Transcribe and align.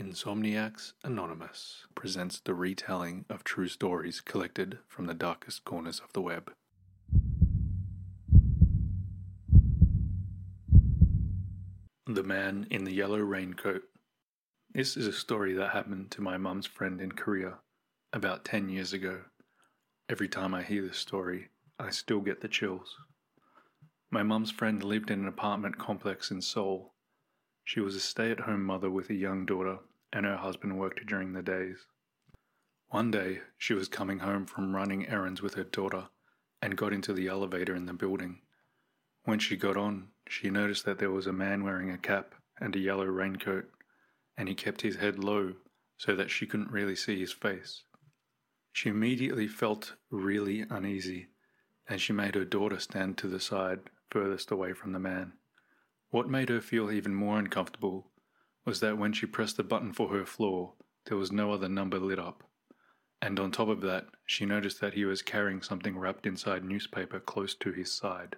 Insomniacs 0.00 0.94
Anonymous 1.04 1.86
presents 1.94 2.40
the 2.40 2.54
retelling 2.54 3.26
of 3.28 3.44
true 3.44 3.68
stories 3.68 4.22
collected 4.22 4.78
from 4.88 5.04
the 5.04 5.12
darkest 5.12 5.66
corners 5.66 6.00
of 6.00 6.10
the 6.14 6.22
web. 6.22 6.54
The 12.06 12.22
Man 12.22 12.66
in 12.70 12.84
the 12.84 12.94
Yellow 12.94 13.18
Raincoat. 13.18 13.82
This 14.72 14.96
is 14.96 15.06
a 15.06 15.12
story 15.12 15.52
that 15.52 15.72
happened 15.72 16.10
to 16.12 16.22
my 16.22 16.38
mum's 16.38 16.66
friend 16.66 16.98
in 16.98 17.12
Korea 17.12 17.58
about 18.14 18.46
10 18.46 18.70
years 18.70 18.94
ago. 18.94 19.20
Every 20.08 20.28
time 20.28 20.54
I 20.54 20.62
hear 20.62 20.80
this 20.80 20.96
story, 20.96 21.50
I 21.78 21.90
still 21.90 22.20
get 22.20 22.40
the 22.40 22.48
chills. 22.48 22.96
My 24.10 24.22
mum's 24.22 24.50
friend 24.50 24.82
lived 24.82 25.10
in 25.10 25.20
an 25.20 25.28
apartment 25.28 25.76
complex 25.76 26.30
in 26.30 26.40
Seoul 26.40 26.94
she 27.70 27.78
was 27.78 27.94
a 27.94 28.00
stay 28.00 28.32
at 28.32 28.40
home 28.40 28.64
mother 28.64 28.90
with 28.90 29.10
a 29.10 29.14
young 29.14 29.46
daughter, 29.46 29.78
and 30.12 30.26
her 30.26 30.36
husband 30.36 30.78
worked 30.78 31.06
during 31.06 31.32
the 31.32 31.42
days. 31.42 31.86
One 32.88 33.10
day, 33.10 33.40
she 33.56 33.74
was 33.74 33.88
coming 33.88 34.18
home 34.18 34.46
from 34.46 34.74
running 34.74 35.06
errands 35.06 35.40
with 35.40 35.54
her 35.54 35.64
daughter 35.64 36.08
and 36.60 36.76
got 36.76 36.92
into 36.92 37.12
the 37.12 37.28
elevator 37.28 37.74
in 37.74 37.86
the 37.86 37.92
building. 37.92 38.40
When 39.24 39.38
she 39.38 39.56
got 39.56 39.76
on, 39.76 40.08
she 40.28 40.50
noticed 40.50 40.84
that 40.84 40.98
there 40.98 41.10
was 41.10 41.26
a 41.26 41.32
man 41.32 41.62
wearing 41.62 41.90
a 41.90 41.98
cap 41.98 42.34
and 42.58 42.74
a 42.74 42.80
yellow 42.80 43.04
raincoat, 43.04 43.70
and 44.36 44.48
he 44.48 44.54
kept 44.54 44.82
his 44.82 44.96
head 44.96 45.22
low 45.22 45.54
so 45.96 46.16
that 46.16 46.30
she 46.30 46.46
couldn't 46.46 46.70
really 46.70 46.96
see 46.96 47.20
his 47.20 47.32
face. 47.32 47.84
She 48.72 48.88
immediately 48.88 49.46
felt 49.46 49.94
really 50.10 50.64
uneasy, 50.68 51.28
and 51.88 52.00
she 52.00 52.12
made 52.12 52.34
her 52.34 52.44
daughter 52.44 52.78
stand 52.78 53.18
to 53.18 53.28
the 53.28 53.40
side 53.40 53.80
furthest 54.10 54.50
away 54.50 54.72
from 54.72 54.92
the 54.92 54.98
man. 54.98 55.34
What 56.10 56.28
made 56.28 56.48
her 56.48 56.60
feel 56.60 56.90
even 56.90 57.14
more 57.14 57.38
uncomfortable 57.38 58.09
was 58.70 58.78
that 58.78 58.96
when 58.96 59.12
she 59.12 59.26
pressed 59.26 59.56
the 59.56 59.64
button 59.64 59.92
for 59.92 60.10
her 60.10 60.24
floor, 60.24 60.74
there 61.06 61.16
was 61.16 61.32
no 61.32 61.52
other 61.52 61.68
number 61.68 61.98
lit 61.98 62.20
up. 62.20 62.44
And 63.20 63.40
on 63.40 63.50
top 63.50 63.66
of 63.66 63.80
that, 63.80 64.06
she 64.24 64.46
noticed 64.46 64.80
that 64.80 64.94
he 64.94 65.04
was 65.04 65.22
carrying 65.22 65.60
something 65.60 65.98
wrapped 65.98 66.24
inside 66.24 66.62
newspaper 66.62 67.18
close 67.18 67.52
to 67.56 67.72
his 67.72 67.90
side. 67.90 68.36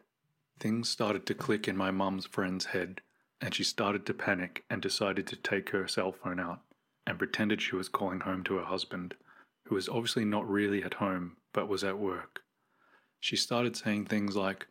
Things 0.58 0.88
started 0.88 1.26
to 1.26 1.34
click 1.34 1.68
in 1.68 1.76
my 1.76 1.90
mum's 1.90 2.24
friend's 2.24 2.64
head, 2.64 3.02
and 3.42 3.54
she 3.54 3.62
started 3.62 4.06
to 4.06 4.14
panic 4.14 4.64
and 4.70 4.80
decided 4.80 5.26
to 5.26 5.36
take 5.36 5.68
her 5.68 5.86
cell 5.86 6.12
phone 6.12 6.40
out 6.40 6.60
and 7.06 7.18
pretended 7.18 7.60
she 7.60 7.76
was 7.76 7.90
calling 7.90 8.20
home 8.20 8.42
to 8.44 8.54
her 8.54 8.64
husband, 8.64 9.12
who 9.66 9.74
was 9.74 9.86
obviously 9.86 10.24
not 10.24 10.48
really 10.48 10.82
at 10.82 10.94
home 10.94 11.36
but 11.52 11.68
was 11.68 11.84
at 11.84 11.98
work. 11.98 12.40
She 13.20 13.36
started 13.36 13.76
saying 13.76 14.06
things 14.06 14.34
like, 14.34 14.66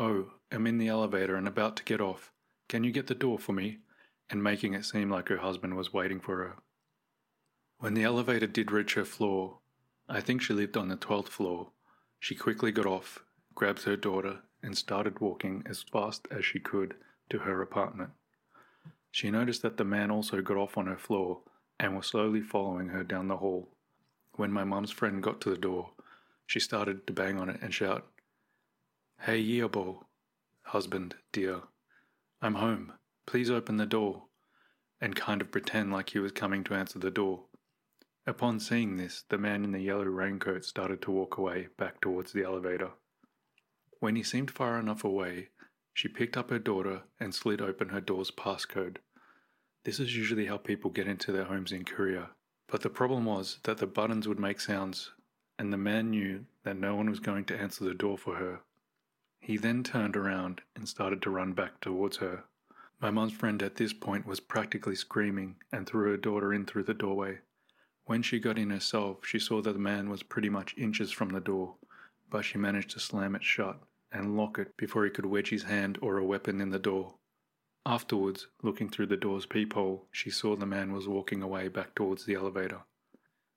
Oh, 0.00 0.32
I'm 0.50 0.66
in 0.66 0.78
the 0.78 0.88
elevator 0.88 1.36
and 1.36 1.46
about 1.46 1.76
to 1.76 1.84
get 1.84 2.00
off. 2.00 2.32
Can 2.68 2.82
you 2.82 2.90
get 2.90 3.06
the 3.06 3.14
door 3.14 3.38
for 3.38 3.52
me? 3.52 3.78
And 4.30 4.42
making 4.42 4.74
it 4.74 4.84
seem 4.84 5.10
like 5.10 5.28
her 5.28 5.38
husband 5.38 5.76
was 5.76 5.92
waiting 5.92 6.20
for 6.20 6.36
her. 6.36 6.56
When 7.78 7.94
the 7.94 8.04
elevator 8.04 8.46
did 8.46 8.72
reach 8.72 8.94
her 8.94 9.04
floor, 9.04 9.58
I 10.08 10.20
think 10.20 10.40
she 10.42 10.52
lived 10.52 10.76
on 10.76 10.88
the 10.88 10.96
12th 10.96 11.28
floor, 11.28 11.70
she 12.18 12.34
quickly 12.34 12.72
got 12.72 12.86
off, 12.86 13.24
grabbed 13.54 13.82
her 13.84 13.96
daughter, 13.96 14.40
and 14.62 14.76
started 14.76 15.20
walking 15.20 15.62
as 15.68 15.82
fast 15.82 16.26
as 16.30 16.44
she 16.44 16.58
could 16.58 16.94
to 17.30 17.40
her 17.40 17.60
apartment. 17.62 18.10
She 19.10 19.30
noticed 19.30 19.62
that 19.62 19.76
the 19.76 19.84
man 19.84 20.10
also 20.10 20.40
got 20.42 20.56
off 20.56 20.76
on 20.76 20.86
her 20.86 20.96
floor 20.96 21.40
and 21.78 21.96
was 21.96 22.06
slowly 22.06 22.40
following 22.40 22.88
her 22.88 23.04
down 23.04 23.28
the 23.28 23.36
hall. 23.36 23.68
When 24.32 24.52
my 24.52 24.64
mum's 24.64 24.90
friend 24.90 25.22
got 25.22 25.40
to 25.42 25.50
the 25.50 25.56
door, 25.56 25.90
she 26.46 26.60
started 26.60 27.06
to 27.06 27.12
bang 27.12 27.38
on 27.38 27.48
it 27.48 27.60
and 27.62 27.72
shout, 27.72 28.06
Hey 29.20 29.42
Yeobo, 29.42 30.04
husband, 30.62 31.16
dear, 31.32 31.62
I'm 32.42 32.54
home. 32.54 32.92
Please 33.26 33.50
open 33.50 33.76
the 33.76 33.86
door. 33.86 34.24
And 35.00 35.14
kind 35.14 35.42
of 35.42 35.50
pretend 35.50 35.92
like 35.92 36.10
he 36.10 36.18
was 36.18 36.32
coming 36.32 36.64
to 36.64 36.74
answer 36.74 36.98
the 36.98 37.10
door. 37.10 37.44
Upon 38.26 38.58
seeing 38.58 38.96
this, 38.96 39.24
the 39.28 39.36
man 39.36 39.62
in 39.62 39.72
the 39.72 39.80
yellow 39.80 40.04
raincoat 40.04 40.64
started 40.64 41.02
to 41.02 41.10
walk 41.10 41.36
away 41.36 41.68
back 41.76 42.00
towards 42.00 42.32
the 42.32 42.44
elevator. 42.44 42.92
When 44.00 44.16
he 44.16 44.22
seemed 44.22 44.50
far 44.50 44.78
enough 44.78 45.04
away, 45.04 45.50
she 45.92 46.08
picked 46.08 46.36
up 46.36 46.50
her 46.50 46.58
daughter 46.58 47.02
and 47.20 47.34
slid 47.34 47.60
open 47.60 47.90
her 47.90 48.00
door's 48.00 48.30
passcode. 48.30 48.96
This 49.84 50.00
is 50.00 50.16
usually 50.16 50.46
how 50.46 50.56
people 50.56 50.90
get 50.90 51.06
into 51.06 51.30
their 51.30 51.44
homes 51.44 51.72
in 51.72 51.84
Korea, 51.84 52.30
but 52.68 52.82
the 52.82 52.90
problem 52.90 53.24
was 53.24 53.58
that 53.62 53.78
the 53.78 53.86
buttons 53.86 54.26
would 54.26 54.40
make 54.40 54.60
sounds, 54.60 55.12
and 55.58 55.72
the 55.72 55.76
man 55.76 56.10
knew 56.10 56.46
that 56.64 56.76
no 56.76 56.96
one 56.96 57.08
was 57.08 57.20
going 57.20 57.44
to 57.46 57.56
answer 57.56 57.84
the 57.84 57.94
door 57.94 58.18
for 58.18 58.36
her. 58.36 58.60
He 59.40 59.56
then 59.56 59.84
turned 59.84 60.16
around 60.16 60.62
and 60.74 60.88
started 60.88 61.22
to 61.22 61.30
run 61.30 61.52
back 61.52 61.80
towards 61.80 62.16
her. 62.16 62.44
My 62.98 63.10
mum's 63.10 63.34
friend 63.34 63.62
at 63.62 63.76
this 63.76 63.92
point 63.92 64.26
was 64.26 64.40
practically 64.40 64.96
screaming 64.96 65.56
and 65.70 65.86
threw 65.86 66.10
her 66.10 66.16
daughter 66.16 66.54
in 66.54 66.64
through 66.64 66.84
the 66.84 66.94
doorway. 66.94 67.40
When 68.04 68.22
she 68.22 68.40
got 68.40 68.58
in 68.58 68.70
herself, 68.70 69.26
she 69.26 69.38
saw 69.38 69.60
that 69.62 69.72
the 69.72 69.78
man 69.78 70.08
was 70.08 70.22
pretty 70.22 70.48
much 70.48 70.76
inches 70.78 71.12
from 71.12 71.28
the 71.28 71.40
door, 71.40 71.76
but 72.30 72.44
she 72.44 72.56
managed 72.56 72.90
to 72.90 73.00
slam 73.00 73.36
it 73.36 73.44
shut 73.44 73.82
and 74.10 74.36
lock 74.36 74.58
it 74.58 74.76
before 74.78 75.04
he 75.04 75.10
could 75.10 75.26
wedge 75.26 75.50
his 75.50 75.64
hand 75.64 75.98
or 76.00 76.16
a 76.16 76.24
weapon 76.24 76.60
in 76.60 76.70
the 76.70 76.78
door. 76.78 77.16
Afterwards, 77.84 78.46
looking 78.62 78.88
through 78.88 79.06
the 79.06 79.16
door's 79.16 79.44
peephole, 79.44 80.08
she 80.10 80.30
saw 80.30 80.56
the 80.56 80.64
man 80.64 80.92
was 80.92 81.06
walking 81.06 81.42
away 81.42 81.68
back 81.68 81.94
towards 81.94 82.24
the 82.24 82.34
elevator. 82.34 82.80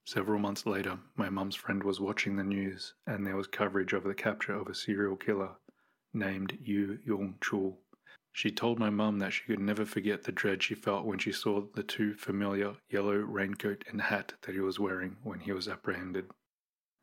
Several 0.05 0.39
months 0.39 0.65
later, 0.65 0.99
my 1.15 1.29
mum's 1.29 1.55
friend 1.55 1.83
was 1.83 2.01
watching 2.01 2.35
the 2.35 2.43
news, 2.43 2.93
and 3.07 3.25
there 3.25 3.37
was 3.37 3.47
coverage 3.47 3.93
of 3.93 4.03
the 4.03 4.13
capture 4.13 4.53
of 4.53 4.67
a 4.67 4.75
serial 4.75 5.15
killer 5.15 5.51
named 6.13 6.57
Yu 6.61 6.99
Yong 7.05 7.35
Chul. 7.39 7.77
She 8.31 8.51
told 8.51 8.79
my 8.79 8.89
mum 8.89 9.19
that 9.19 9.33
she 9.33 9.43
could 9.43 9.59
never 9.59 9.85
forget 9.85 10.23
the 10.23 10.31
dread 10.31 10.63
she 10.63 10.75
felt 10.75 11.05
when 11.05 11.19
she 11.19 11.31
saw 11.31 11.61
the 11.73 11.83
too 11.83 12.13
familiar 12.13 12.75
yellow 12.89 13.17
raincoat 13.17 13.83
and 13.89 14.01
hat 14.01 14.33
that 14.43 14.53
he 14.53 14.61
was 14.61 14.79
wearing 14.79 15.17
when 15.23 15.39
he 15.39 15.51
was 15.51 15.67
apprehended. 15.67 16.29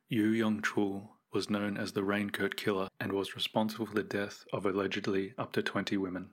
Yu 0.08 0.28
Yong 0.28 0.62
Chul 0.62 1.08
was 1.32 1.50
known 1.50 1.76
as 1.76 1.92
the 1.92 2.04
Raincoat 2.04 2.56
Killer 2.56 2.88
and 3.00 3.12
was 3.12 3.34
responsible 3.34 3.86
for 3.86 3.94
the 3.94 4.02
death 4.02 4.44
of 4.52 4.64
allegedly 4.64 5.34
up 5.36 5.52
to 5.52 5.62
20 5.62 5.96
women. 5.96 6.30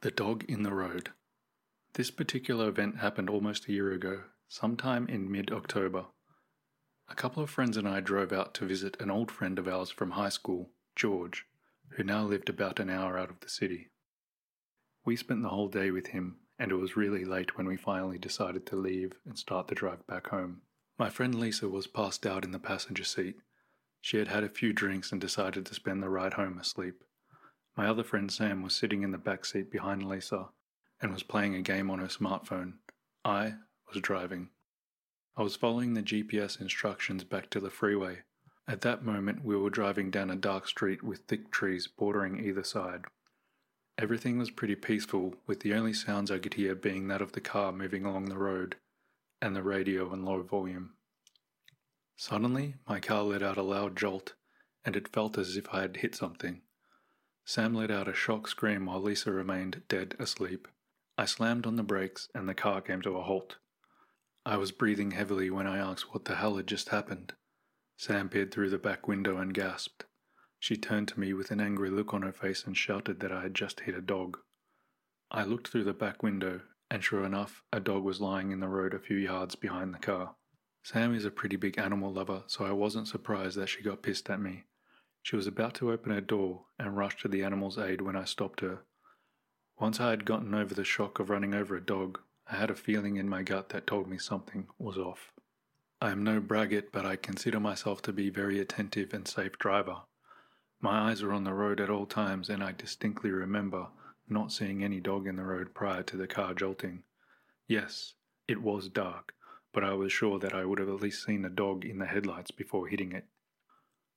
The 0.00 0.10
Dog 0.10 0.44
in 0.48 0.62
the 0.62 0.72
Road. 0.72 1.10
This 1.92 2.10
particular 2.10 2.68
event 2.68 2.98
happened 2.98 3.28
almost 3.28 3.68
a 3.68 3.72
year 3.72 3.92
ago, 3.92 4.22
sometime 4.48 5.08
in 5.08 5.30
mid 5.30 5.52
October. 5.52 6.06
A 7.08 7.14
couple 7.14 7.42
of 7.42 7.50
friends 7.50 7.76
and 7.76 7.88
I 7.88 8.00
drove 8.00 8.32
out 8.32 8.52
to 8.54 8.66
visit 8.66 9.00
an 9.00 9.10
old 9.10 9.30
friend 9.30 9.58
of 9.58 9.68
ours 9.68 9.90
from 9.90 10.12
high 10.12 10.28
school, 10.28 10.70
George, 10.96 11.46
who 11.90 12.02
now 12.02 12.24
lived 12.24 12.48
about 12.48 12.80
an 12.80 12.90
hour 12.90 13.16
out 13.16 13.30
of 13.30 13.40
the 13.40 13.48
city. 13.48 13.90
We 15.04 15.14
spent 15.14 15.42
the 15.42 15.50
whole 15.50 15.68
day 15.68 15.92
with 15.92 16.08
him, 16.08 16.38
and 16.58 16.72
it 16.72 16.76
was 16.76 16.96
really 16.96 17.24
late 17.24 17.56
when 17.56 17.66
we 17.66 17.76
finally 17.76 18.18
decided 18.18 18.66
to 18.66 18.76
leave 18.76 19.12
and 19.24 19.38
start 19.38 19.68
the 19.68 19.74
drive 19.74 20.04
back 20.06 20.28
home. 20.28 20.62
My 20.98 21.08
friend 21.08 21.34
Lisa 21.34 21.68
was 21.68 21.86
passed 21.86 22.26
out 22.26 22.44
in 22.44 22.50
the 22.50 22.58
passenger 22.58 23.04
seat. 23.04 23.36
She 24.00 24.16
had 24.16 24.28
had 24.28 24.42
a 24.42 24.48
few 24.48 24.72
drinks 24.72 25.12
and 25.12 25.20
decided 25.20 25.64
to 25.66 25.74
spend 25.74 26.02
the 26.02 26.08
ride 26.08 26.34
home 26.34 26.58
asleep. 26.58 27.04
My 27.76 27.86
other 27.86 28.02
friend 28.02 28.32
Sam 28.32 28.62
was 28.62 28.74
sitting 28.74 29.02
in 29.02 29.12
the 29.12 29.18
back 29.18 29.44
seat 29.44 29.70
behind 29.70 30.08
Lisa 30.08 30.48
and 31.00 31.12
was 31.12 31.22
playing 31.22 31.54
a 31.54 31.62
game 31.62 31.90
on 31.90 31.98
her 31.98 32.06
smartphone. 32.06 32.74
I 33.24 33.54
was 33.92 34.02
driving. 34.02 34.48
I 35.38 35.42
was 35.42 35.54
following 35.54 35.92
the 35.92 36.02
GPS 36.02 36.58
instructions 36.62 37.22
back 37.22 37.50
to 37.50 37.60
the 37.60 37.68
freeway. 37.68 38.20
At 38.66 38.80
that 38.80 39.04
moment, 39.04 39.44
we 39.44 39.54
were 39.54 39.68
driving 39.68 40.10
down 40.10 40.30
a 40.30 40.36
dark 40.36 40.66
street 40.66 41.02
with 41.02 41.20
thick 41.28 41.50
trees 41.50 41.86
bordering 41.86 42.42
either 42.42 42.64
side. 42.64 43.04
Everything 43.98 44.38
was 44.38 44.50
pretty 44.50 44.76
peaceful, 44.76 45.34
with 45.46 45.60
the 45.60 45.74
only 45.74 45.92
sounds 45.92 46.30
I 46.30 46.38
could 46.38 46.54
hear 46.54 46.74
being 46.74 47.08
that 47.08 47.20
of 47.20 47.32
the 47.32 47.42
car 47.42 47.70
moving 47.70 48.06
along 48.06 48.26
the 48.26 48.38
road 48.38 48.76
and 49.42 49.54
the 49.54 49.62
radio 49.62 50.10
on 50.10 50.24
low 50.24 50.42
volume. 50.42 50.94
Suddenly, 52.16 52.76
my 52.88 52.98
car 52.98 53.22
let 53.22 53.42
out 53.42 53.58
a 53.58 53.62
loud 53.62 53.94
jolt, 53.94 54.32
and 54.86 54.96
it 54.96 55.12
felt 55.12 55.36
as 55.36 55.54
if 55.58 55.68
I 55.70 55.82
had 55.82 55.98
hit 55.98 56.14
something. 56.14 56.62
Sam 57.44 57.74
let 57.74 57.90
out 57.90 58.08
a 58.08 58.14
shock 58.14 58.48
scream 58.48 58.86
while 58.86 59.02
Lisa 59.02 59.30
remained 59.30 59.82
dead 59.86 60.16
asleep. 60.18 60.66
I 61.18 61.26
slammed 61.26 61.66
on 61.66 61.76
the 61.76 61.82
brakes, 61.82 62.28
and 62.34 62.48
the 62.48 62.54
car 62.54 62.80
came 62.80 63.02
to 63.02 63.18
a 63.18 63.22
halt. 63.22 63.58
I 64.46 64.58
was 64.58 64.70
breathing 64.70 65.10
heavily 65.10 65.50
when 65.50 65.66
I 65.66 65.78
asked 65.78 66.14
what 66.14 66.26
the 66.26 66.36
hell 66.36 66.54
had 66.56 66.68
just 66.68 66.90
happened. 66.90 67.32
Sam 67.96 68.28
peered 68.28 68.52
through 68.52 68.70
the 68.70 68.78
back 68.78 69.08
window 69.08 69.38
and 69.38 69.52
gasped. 69.52 70.04
She 70.60 70.76
turned 70.76 71.08
to 71.08 71.18
me 71.18 71.32
with 71.32 71.50
an 71.50 71.60
angry 71.60 71.90
look 71.90 72.14
on 72.14 72.22
her 72.22 72.32
face 72.32 72.62
and 72.64 72.76
shouted 72.76 73.18
that 73.18 73.32
I 73.32 73.42
had 73.42 73.54
just 73.54 73.80
hit 73.80 73.96
a 73.96 74.00
dog. 74.00 74.38
I 75.32 75.42
looked 75.42 75.66
through 75.66 75.82
the 75.82 75.92
back 75.92 76.22
window, 76.22 76.60
and 76.88 77.02
sure 77.02 77.24
enough, 77.24 77.64
a 77.72 77.80
dog 77.80 78.04
was 78.04 78.20
lying 78.20 78.52
in 78.52 78.60
the 78.60 78.68
road 78.68 78.94
a 78.94 79.00
few 79.00 79.16
yards 79.16 79.56
behind 79.56 79.92
the 79.92 79.98
car. 79.98 80.36
Sam 80.84 81.12
is 81.12 81.24
a 81.24 81.32
pretty 81.32 81.56
big 81.56 81.76
animal 81.76 82.12
lover, 82.12 82.44
so 82.46 82.64
I 82.64 82.70
wasn't 82.70 83.08
surprised 83.08 83.58
that 83.58 83.68
she 83.68 83.82
got 83.82 84.04
pissed 84.04 84.30
at 84.30 84.40
me. 84.40 84.66
She 85.22 85.34
was 85.34 85.48
about 85.48 85.74
to 85.74 85.90
open 85.90 86.12
her 86.12 86.20
door 86.20 86.66
and 86.78 86.96
rush 86.96 87.20
to 87.22 87.28
the 87.28 87.42
animal's 87.42 87.78
aid 87.78 88.00
when 88.00 88.14
I 88.14 88.22
stopped 88.22 88.60
her. 88.60 88.84
Once 89.76 89.98
I 89.98 90.10
had 90.10 90.24
gotten 90.24 90.54
over 90.54 90.72
the 90.72 90.84
shock 90.84 91.18
of 91.18 91.30
running 91.30 91.52
over 91.52 91.74
a 91.74 91.84
dog, 91.84 92.20
I 92.48 92.56
had 92.56 92.70
a 92.70 92.76
feeling 92.76 93.16
in 93.16 93.28
my 93.28 93.42
gut 93.42 93.70
that 93.70 93.86
told 93.86 94.08
me 94.08 94.18
something 94.18 94.68
was 94.78 94.96
off. 94.96 95.32
I 96.00 96.10
am 96.10 96.22
no 96.22 96.40
braggart, 96.40 96.92
but 96.92 97.04
I 97.04 97.16
consider 97.16 97.58
myself 97.58 98.02
to 98.02 98.12
be 98.12 98.28
a 98.28 98.32
very 98.32 98.60
attentive 98.60 99.12
and 99.12 99.26
safe 99.26 99.58
driver. 99.58 100.02
My 100.80 101.10
eyes 101.10 101.22
were 101.22 101.32
on 101.32 101.44
the 101.44 101.54
road 101.54 101.80
at 101.80 101.90
all 101.90 102.06
times, 102.06 102.48
and 102.48 102.62
I 102.62 102.72
distinctly 102.72 103.30
remember 103.30 103.88
not 104.28 104.52
seeing 104.52 104.84
any 104.84 105.00
dog 105.00 105.26
in 105.26 105.36
the 105.36 105.44
road 105.44 105.74
prior 105.74 106.02
to 106.04 106.16
the 106.16 106.26
car 106.26 106.54
jolting. 106.54 107.02
Yes, 107.66 108.14
it 108.46 108.62
was 108.62 108.88
dark, 108.88 109.34
but 109.72 109.82
I 109.82 109.94
was 109.94 110.12
sure 110.12 110.38
that 110.38 110.54
I 110.54 110.64
would 110.64 110.78
have 110.78 110.88
at 110.88 111.00
least 111.00 111.24
seen 111.24 111.44
a 111.44 111.50
dog 111.50 111.84
in 111.84 111.98
the 111.98 112.06
headlights 112.06 112.50
before 112.50 112.86
hitting 112.86 113.12
it. 113.12 113.26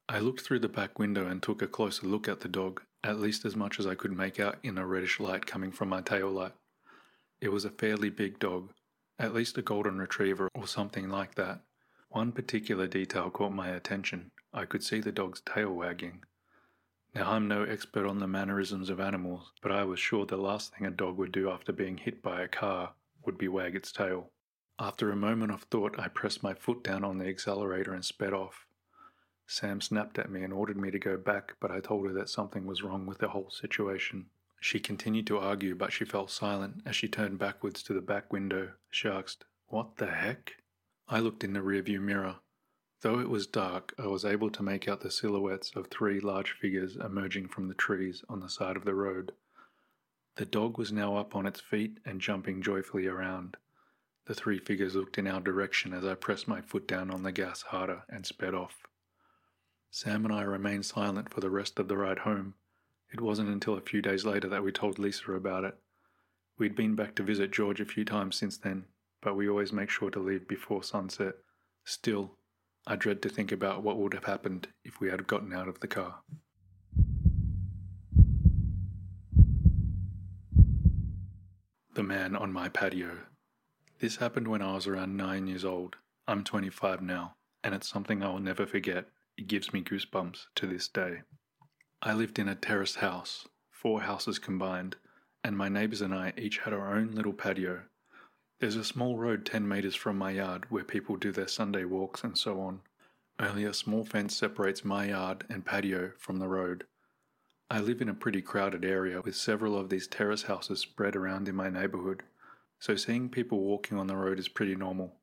I 0.08 0.20
looked 0.20 0.42
through 0.42 0.60
the 0.60 0.70
back 0.70 1.00
window 1.00 1.28
and 1.28 1.42
took 1.42 1.62
a 1.62 1.68
closer 1.68 2.06
look 2.06 2.28
at 2.28 2.42
the 2.42 2.48
dog, 2.48 2.82
at 3.04 3.20
least 3.20 3.46
as 3.46 3.56
much 3.56 3.80
as 3.80 3.88
I 3.88 3.96
could 3.96 4.12
make 4.12 4.40
out 4.40 4.58
in 4.62 4.78
a 4.78 4.86
reddish 4.86 5.20
light 5.20 5.46
coming 5.46 5.72
from 5.72 5.90
my 5.90 6.02
tail 6.02 6.30
light. 6.30 6.54
It 7.41 7.53
was 7.53 7.63
a 7.63 7.69
fairly 7.69 8.09
big 8.09 8.38
dog, 8.38 8.74
at 9.18 9.33
least 9.33 9.57
a 9.57 9.62
golden 9.62 9.97
retriever 9.97 10.50
or 10.53 10.68
something 10.68 11.09
like 11.09 11.36
that. 11.36 11.62
One 12.09 12.33
particular 12.33 12.86
detail 12.86 13.30
caught 13.30 13.53
my 13.53 13.69
attention. 13.69 14.31
I 14.53 14.65
could 14.65 14.83
see 14.83 15.00
the 15.00 15.13
dog's 15.13 15.41
tail 15.41 15.71
wagging. 15.71 16.24
Now, 17.15 17.31
I'm 17.31 17.47
no 17.47 17.63
expert 17.63 18.06
on 18.06 18.19
the 18.19 18.27
mannerisms 18.27 18.89
of 18.89 19.00
animals, 19.00 19.53
but 19.62 19.71
I 19.71 19.86
was 19.86 20.00
sure 20.00 20.25
the 20.25 20.38
last 20.38 20.75
thing 20.75 20.86
a 20.86 20.91
dog 20.91 21.18
would 21.18 21.31
do 21.31 21.50
after 21.50 21.71
being 21.71 21.97
hit 21.97 22.21
by 22.21 22.41
a 22.41 22.47
car 22.47 22.94
would 23.25 23.38
be 23.38 23.47
wag 23.47 23.74
its 23.74 23.91
tail. 23.91 24.31
After 24.77 25.09
a 25.09 25.15
moment 25.15 25.51
of 25.51 25.63
thought, 25.63 25.97
I 25.97 26.07
pressed 26.09 26.44
my 26.44 26.53
foot 26.53 26.83
down 26.83 27.03
on 27.03 27.19
the 27.19 27.27
accelerator 27.27 27.94
and 27.94 28.03
sped 28.03 28.33
off. 28.33 28.65
Sam 29.47 29.81
snapped 29.81 30.19
at 30.19 30.30
me 30.30 30.44
and 30.44 30.53
ordered 30.53 30.77
me 30.77 30.91
to 30.91 31.00
go 31.00 31.18
back, 31.18 31.56
but 31.59 31.71
I 31.71 31.80
told 31.80 32.06
her 32.06 32.13
that 32.13 32.30
something 32.30 32.65
was 32.65 32.83
wrong 32.83 33.06
with 33.06 33.18
the 33.18 33.30
whole 33.30 33.50
situation. 33.50 34.27
She 34.60 34.80
continued 34.80 35.28
to 35.28 35.40
argue, 35.40 35.74
but 35.74 35.94
she 35.94 36.06
fell 36.06 36.28
silent 36.28 36.82
as 36.86 36.96
she 36.96 37.08
turned 37.08 37.40
backwards 37.40 37.82
to 37.84 37.94
the 37.94 38.02
back 38.02 38.32
window. 38.34 38.74
She 38.90 39.08
asked, 39.08 39.46
What 39.68 39.98
the 39.98 40.08
heck? 40.08 40.62
I 41.08 41.20
looked 41.20 41.44
in 41.44 41.54
the 41.54 41.62
rearview 41.62 42.02
mirror. 42.02 42.38
Though 43.02 43.20
it 43.20 43.30
was 43.30 43.48
dark, 43.48 43.94
I 43.98 44.08
was 44.08 44.26
able 44.26 44.50
to 44.50 44.62
make 44.64 44.88
out 44.88 45.00
the 45.00 45.12
silhouettes 45.12 45.72
of 45.76 45.88
three 45.88 46.20
large 46.20 46.52
figures 46.52 46.98
emerging 46.98 47.48
from 47.48 47.70
the 47.70 47.74
trees 47.74 48.24
on 48.28 48.42
the 48.42 48.50
side 48.50 48.76
of 48.76 48.84
the 48.84 48.94
road. 48.94 49.32
The 50.36 50.46
dog 50.46 50.78
was 50.78 50.92
now 50.92 51.16
up 51.16 51.36
on 51.36 51.46
its 51.46 51.62
feet 51.62 52.00
and 52.04 52.20
jumping 52.20 52.62
joyfully 52.62 53.08
around. 53.08 53.56
The 54.26 54.34
three 54.34 54.60
figures 54.60 54.96
looked 54.96 55.18
in 55.18 55.28
our 55.28 55.40
direction 55.40 55.94
as 55.94 56.06
I 56.06 56.16
pressed 56.16 56.48
my 56.48 56.62
foot 56.62 56.88
down 56.88 57.10
on 57.10 57.24
the 57.24 57.32
gas 57.32 57.62
harder 57.62 58.04
and 58.10 58.26
sped 58.26 58.54
off. 58.54 58.86
Sam 59.90 60.26
and 60.26 60.34
I 60.34 60.44
remained 60.44 60.86
silent 60.86 61.34
for 61.34 61.40
the 61.40 61.50
rest 61.50 61.80
of 61.80 61.88
the 61.88 61.98
ride 61.98 62.20
home. 62.20 62.56
It 63.12 63.22
wasn't 63.22 63.50
until 63.50 63.76
a 63.76 63.82
few 63.82 64.02
days 64.02 64.24
later 64.24 64.48
that 64.50 64.64
we 64.64 64.72
told 64.72 65.00
Lisa 65.00 65.32
about 65.32 65.64
it. 65.64 65.76
We'd 66.60 66.76
been 66.76 66.96
back 66.96 67.16
to 67.16 67.24
visit 67.24 67.52
George 67.52 67.82
a 67.82 67.86
few 67.86 68.06
times 68.06 68.36
since 68.36 68.58
then, 68.58 68.86
but 69.22 69.36
we 69.36 69.50
always 69.50 69.74
make 69.74 69.90
sure 69.90 70.12
to 70.12 70.20
leave 70.20 70.48
before 70.48 70.84
sunset. 70.84 71.36
Still, 71.86 72.36
I 72.86 72.96
dread 72.96 73.22
to 73.24 73.30
think 73.30 73.52
about 73.52 73.82
what 73.82 73.98
would 73.98 74.14
have 74.14 74.26
happened 74.26 74.68
if 74.84 75.00
we 75.00 75.10
had 75.10 75.26
gotten 75.26 75.54
out 75.54 75.68
of 75.68 75.80
the 75.80 75.88
car. 75.88 76.20
The 81.96 82.04
man 82.04 82.36
on 82.36 82.54
my 82.54 82.70
patio. 82.70 83.18
This 84.00 84.18
happened 84.18 84.48
when 84.48 84.62
I 84.62 84.74
was 84.74 84.88
around 84.88 85.18
9 85.18 85.48
years 85.48 85.66
old. 85.66 85.98
I'm 86.28 86.44
25 86.44 87.02
now, 87.02 87.36
and 87.64 87.74
it's 87.74 87.90
something 87.90 88.22
I 88.22 88.30
will 88.30 88.40
never 88.40 88.68
forget. 88.68 89.08
It 89.36 89.48
gives 89.48 89.74
me 89.74 89.82
goosebumps 89.82 90.46
to 90.56 90.68
this 90.68 90.88
day. 90.88 91.22
I 92.01 92.13
lived 92.13 92.40
in 92.40 92.48
a 92.48 92.56
terraced 92.56 92.98
house, 92.98 93.48
four 93.72 94.01
houses 94.01 94.40
combined, 94.40 94.96
and 95.44 95.57
my 95.57 95.69
neighbours 95.69 96.01
and 96.01 96.13
I 96.13 96.34
each 96.38 96.60
had 96.60 96.74
our 96.74 96.96
own 96.96 97.12
little 97.12 97.34
patio. 97.34 97.84
There's 98.60 98.75
a 98.75 98.84
small 98.84 99.18
road 99.18 99.46
10 99.46 99.68
metres 99.68 99.96
from 99.96 100.18
my 100.18 100.31
yard 100.31 100.66
where 100.69 100.84
people 100.84 101.16
do 101.16 101.31
their 101.31 101.48
Sunday 101.48 101.86
walks 101.86 102.24
and 102.24 102.38
so 102.38 102.62
on. 102.62 102.81
Only 103.40 103.63
a 103.63 103.74
small 103.74 104.04
fence 104.04 104.36
separates 104.36 104.84
my 104.84 105.06
yard 105.06 105.46
and 105.50 105.66
patio 105.66 106.12
from 106.18 106.38
the 106.38 106.48
road. 106.48 106.86
I 107.69 107.80
live 107.80 108.01
in 108.01 108.10
a 108.10 108.13
pretty 108.13 108.42
crowded 108.42 108.84
area 108.84 109.22
with 109.22 109.36
several 109.36 109.78
of 109.78 109.90
these 109.90 110.07
terrace 110.07 110.44
houses 110.44 110.80
spread 110.80 111.16
around 111.16 111.48
in 111.48 111.56
my 111.56 111.69
neighbourhood 111.69 112.24
so 112.80 112.96
seeing 112.96 113.30
people 113.30 113.60
walking 113.60 113.98
on 113.98 114.07
the 114.07 114.16
road 114.16 114.40
is 114.40 114.48
pretty 114.48 114.75
normal. 114.75 115.13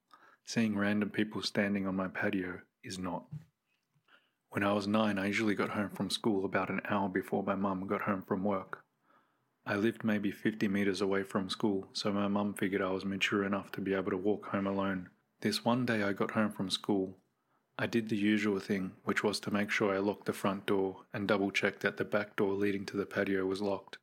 Seeing 0.45 0.77
random 0.77 1.11
people 1.11 1.43
standing 1.43 1.87
on 1.87 1.97
my 1.97 2.09
patio 2.09 2.61
is 2.85 2.99
not. 2.99 3.25
When 4.51 4.63
I 4.63 4.73
was 4.73 4.87
nine, 4.87 5.19
I 5.19 5.27
usually 5.27 5.55
got 5.55 5.71
home 5.71 5.91
from 5.91 6.11
school 6.11 6.45
about 6.45 6.71
an 6.71 6.81
hour 6.89 7.09
before 7.09 7.43
my 7.43 7.55
mum 7.55 7.87
got 7.87 8.03
home 8.03 8.23
from 8.23 8.45
work. 8.45 8.85
I 9.67 9.75
lived 9.75 10.05
maybe 10.05 10.31
50 10.31 10.69
metres 10.69 11.01
away 11.01 11.25
from 11.25 11.51
school, 11.51 11.89
so 11.93 12.13
my 12.13 12.29
mum 12.29 12.55
figured 12.55 12.81
I 12.81 12.91
was 12.91 13.05
mature 13.05 13.45
enough 13.45 13.73
to 13.73 13.81
be 13.81 13.95
able 13.95 14.13
to 14.13 14.17
walk 14.17 14.47
home 14.47 14.67
alone. 14.67 15.11
This 15.41 15.65
one 15.65 15.85
day 15.85 16.03
I 16.05 16.13
got 16.13 16.31
home 16.31 16.53
from 16.53 16.71
school. 16.71 17.19
I 17.77 17.87
did 17.87 18.09
the 18.09 18.17
usual 18.17 18.61
thing, 18.61 18.93
which 19.05 19.25
was 19.25 19.41
to 19.41 19.51
make 19.51 19.71
sure 19.71 19.93
I 19.93 19.99
locked 19.99 20.27
the 20.27 20.33
front 20.33 20.67
door 20.67 21.03
and 21.13 21.27
double 21.27 21.51
check 21.51 21.81
that 21.81 21.97
the 21.97 22.05
back 22.05 22.37
door 22.37 22.55
leading 22.55 22.87
to 22.87 22.97
the 22.97 23.05
patio 23.05 23.45
was 23.45 23.61
locked. 23.61 23.99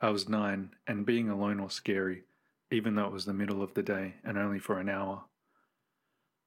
I 0.00 0.08
was 0.08 0.28
nine, 0.28 0.74
and 0.86 1.06
being 1.06 1.28
alone 1.28 1.62
was 1.62 1.74
scary, 1.74 2.24
even 2.70 2.94
though 2.94 3.06
it 3.06 3.12
was 3.12 3.26
the 3.26 3.34
middle 3.34 3.62
of 3.62 3.74
the 3.74 3.82
day 3.82 4.14
and 4.24 4.36
only 4.36 4.58
for 4.58 4.80
an 4.80 4.88
hour. 4.88 5.24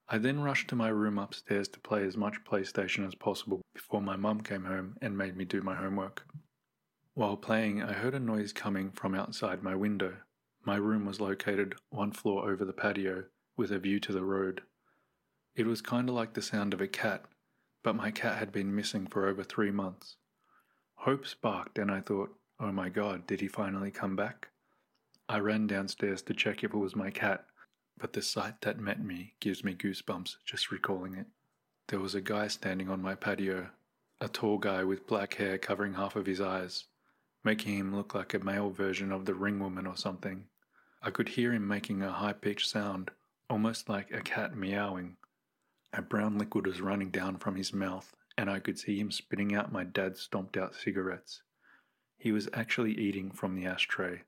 I 0.07 0.19
then 0.19 0.41
rushed 0.41 0.67
to 0.69 0.75
my 0.75 0.89
room 0.89 1.17
upstairs 1.17 1.67
to 1.69 1.79
play 1.79 2.03
as 2.03 2.15
much 2.15 2.43
PlayStation 2.43 3.07
as 3.07 3.15
possible 3.15 3.61
before 3.73 4.01
my 4.01 4.15
mum 4.15 4.41
came 4.41 4.65
home 4.65 4.97
and 5.01 5.17
made 5.17 5.35
me 5.35 5.45
do 5.45 5.61
my 5.61 5.75
homework. 5.75 6.27
While 7.15 7.37
playing, 7.37 7.81
I 7.81 7.93
heard 7.93 8.13
a 8.13 8.19
noise 8.19 8.53
coming 8.53 8.91
from 8.91 9.15
outside 9.15 9.63
my 9.63 9.73
window. 9.73 10.17
My 10.63 10.75
room 10.75 11.05
was 11.05 11.19
located 11.19 11.75
one 11.89 12.11
floor 12.11 12.49
over 12.49 12.65
the 12.65 12.73
patio 12.73 13.25
with 13.57 13.71
a 13.71 13.79
view 13.79 13.99
to 14.01 14.11
the 14.11 14.23
road. 14.23 14.61
It 15.55 15.65
was 15.65 15.81
kind 15.81 16.09
of 16.09 16.15
like 16.15 16.33
the 16.33 16.41
sound 16.41 16.73
of 16.73 16.81
a 16.81 16.87
cat, 16.87 17.25
but 17.81 17.95
my 17.95 18.11
cat 18.11 18.37
had 18.37 18.51
been 18.51 18.75
missing 18.75 19.07
for 19.07 19.27
over 19.27 19.43
three 19.43 19.71
months. 19.71 20.17
Hope 20.95 21.25
sparked, 21.25 21.79
and 21.79 21.89
I 21.89 22.01
thought, 22.01 22.35
oh 22.59 22.71
my 22.71 22.89
god, 22.89 23.25
did 23.25 23.41
he 23.41 23.47
finally 23.47 23.91
come 23.91 24.15
back? 24.15 24.49
I 25.27 25.39
ran 25.39 25.65
downstairs 25.65 26.21
to 26.23 26.33
check 26.33 26.63
if 26.63 26.73
it 26.73 26.77
was 26.77 26.95
my 26.95 27.09
cat, 27.09 27.45
but 27.97 28.13
the 28.13 28.21
sight 28.21 28.61
that 28.61 28.79
met 28.79 29.03
me 29.03 29.33
gives 29.39 29.63
me 29.63 29.73
goosebumps 29.73 30.37
just 30.45 30.71
recalling 30.71 31.15
it. 31.15 31.27
There 31.87 31.99
was 31.99 32.15
a 32.15 32.21
guy 32.21 32.47
standing 32.47 32.89
on 32.89 33.01
my 33.01 33.15
patio, 33.15 33.69
a 34.19 34.27
tall 34.27 34.57
guy 34.57 34.83
with 34.83 35.07
black 35.07 35.35
hair 35.35 35.57
covering 35.57 35.93
half 35.93 36.15
of 36.15 36.25
his 36.25 36.41
eyes, 36.41 36.85
making 37.43 37.77
him 37.77 37.95
look 37.95 38.15
like 38.15 38.33
a 38.33 38.39
male 38.39 38.69
version 38.69 39.11
of 39.11 39.25
the 39.25 39.35
ring 39.35 39.59
woman 39.59 39.85
or 39.85 39.95
something. 39.95 40.45
I 41.01 41.11
could 41.11 41.29
hear 41.29 41.53
him 41.53 41.67
making 41.67 42.01
a 42.01 42.11
high 42.11 42.33
pitched 42.33 42.69
sound, 42.69 43.11
almost 43.49 43.87
like 43.87 44.11
a 44.11 44.21
cat 44.21 44.55
meowing. 44.55 45.17
A 45.93 46.01
brown 46.01 46.37
liquid 46.37 46.65
was 46.65 46.81
running 46.81 47.11
down 47.11 47.37
from 47.37 47.55
his 47.55 47.71
mouth, 47.71 48.15
and 48.37 48.49
I 48.49 48.59
could 48.59 48.79
see 48.79 48.99
him 48.99 49.11
spitting 49.11 49.55
out 49.55 49.71
my 49.71 49.83
dad's 49.83 50.21
stomped 50.21 50.57
out 50.57 50.75
cigarettes. 50.75 51.43
He 52.17 52.31
was 52.31 52.49
actually 52.53 52.93
eating 52.93 53.31
from 53.31 53.55
the 53.55 53.67
ashtray. 53.67 54.23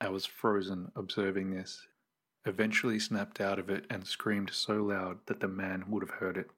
I 0.00 0.10
was 0.10 0.26
frozen 0.26 0.92
observing 0.94 1.50
this, 1.50 1.86
eventually 2.46 2.98
snapped 2.98 3.40
out 3.40 3.58
of 3.58 3.68
it 3.68 3.84
and 3.90 4.06
screamed 4.06 4.50
so 4.52 4.82
loud 4.82 5.18
that 5.26 5.40
the 5.40 5.48
man 5.48 5.84
would 5.88 6.02
have 6.02 6.18
heard 6.18 6.36
it. 6.36 6.50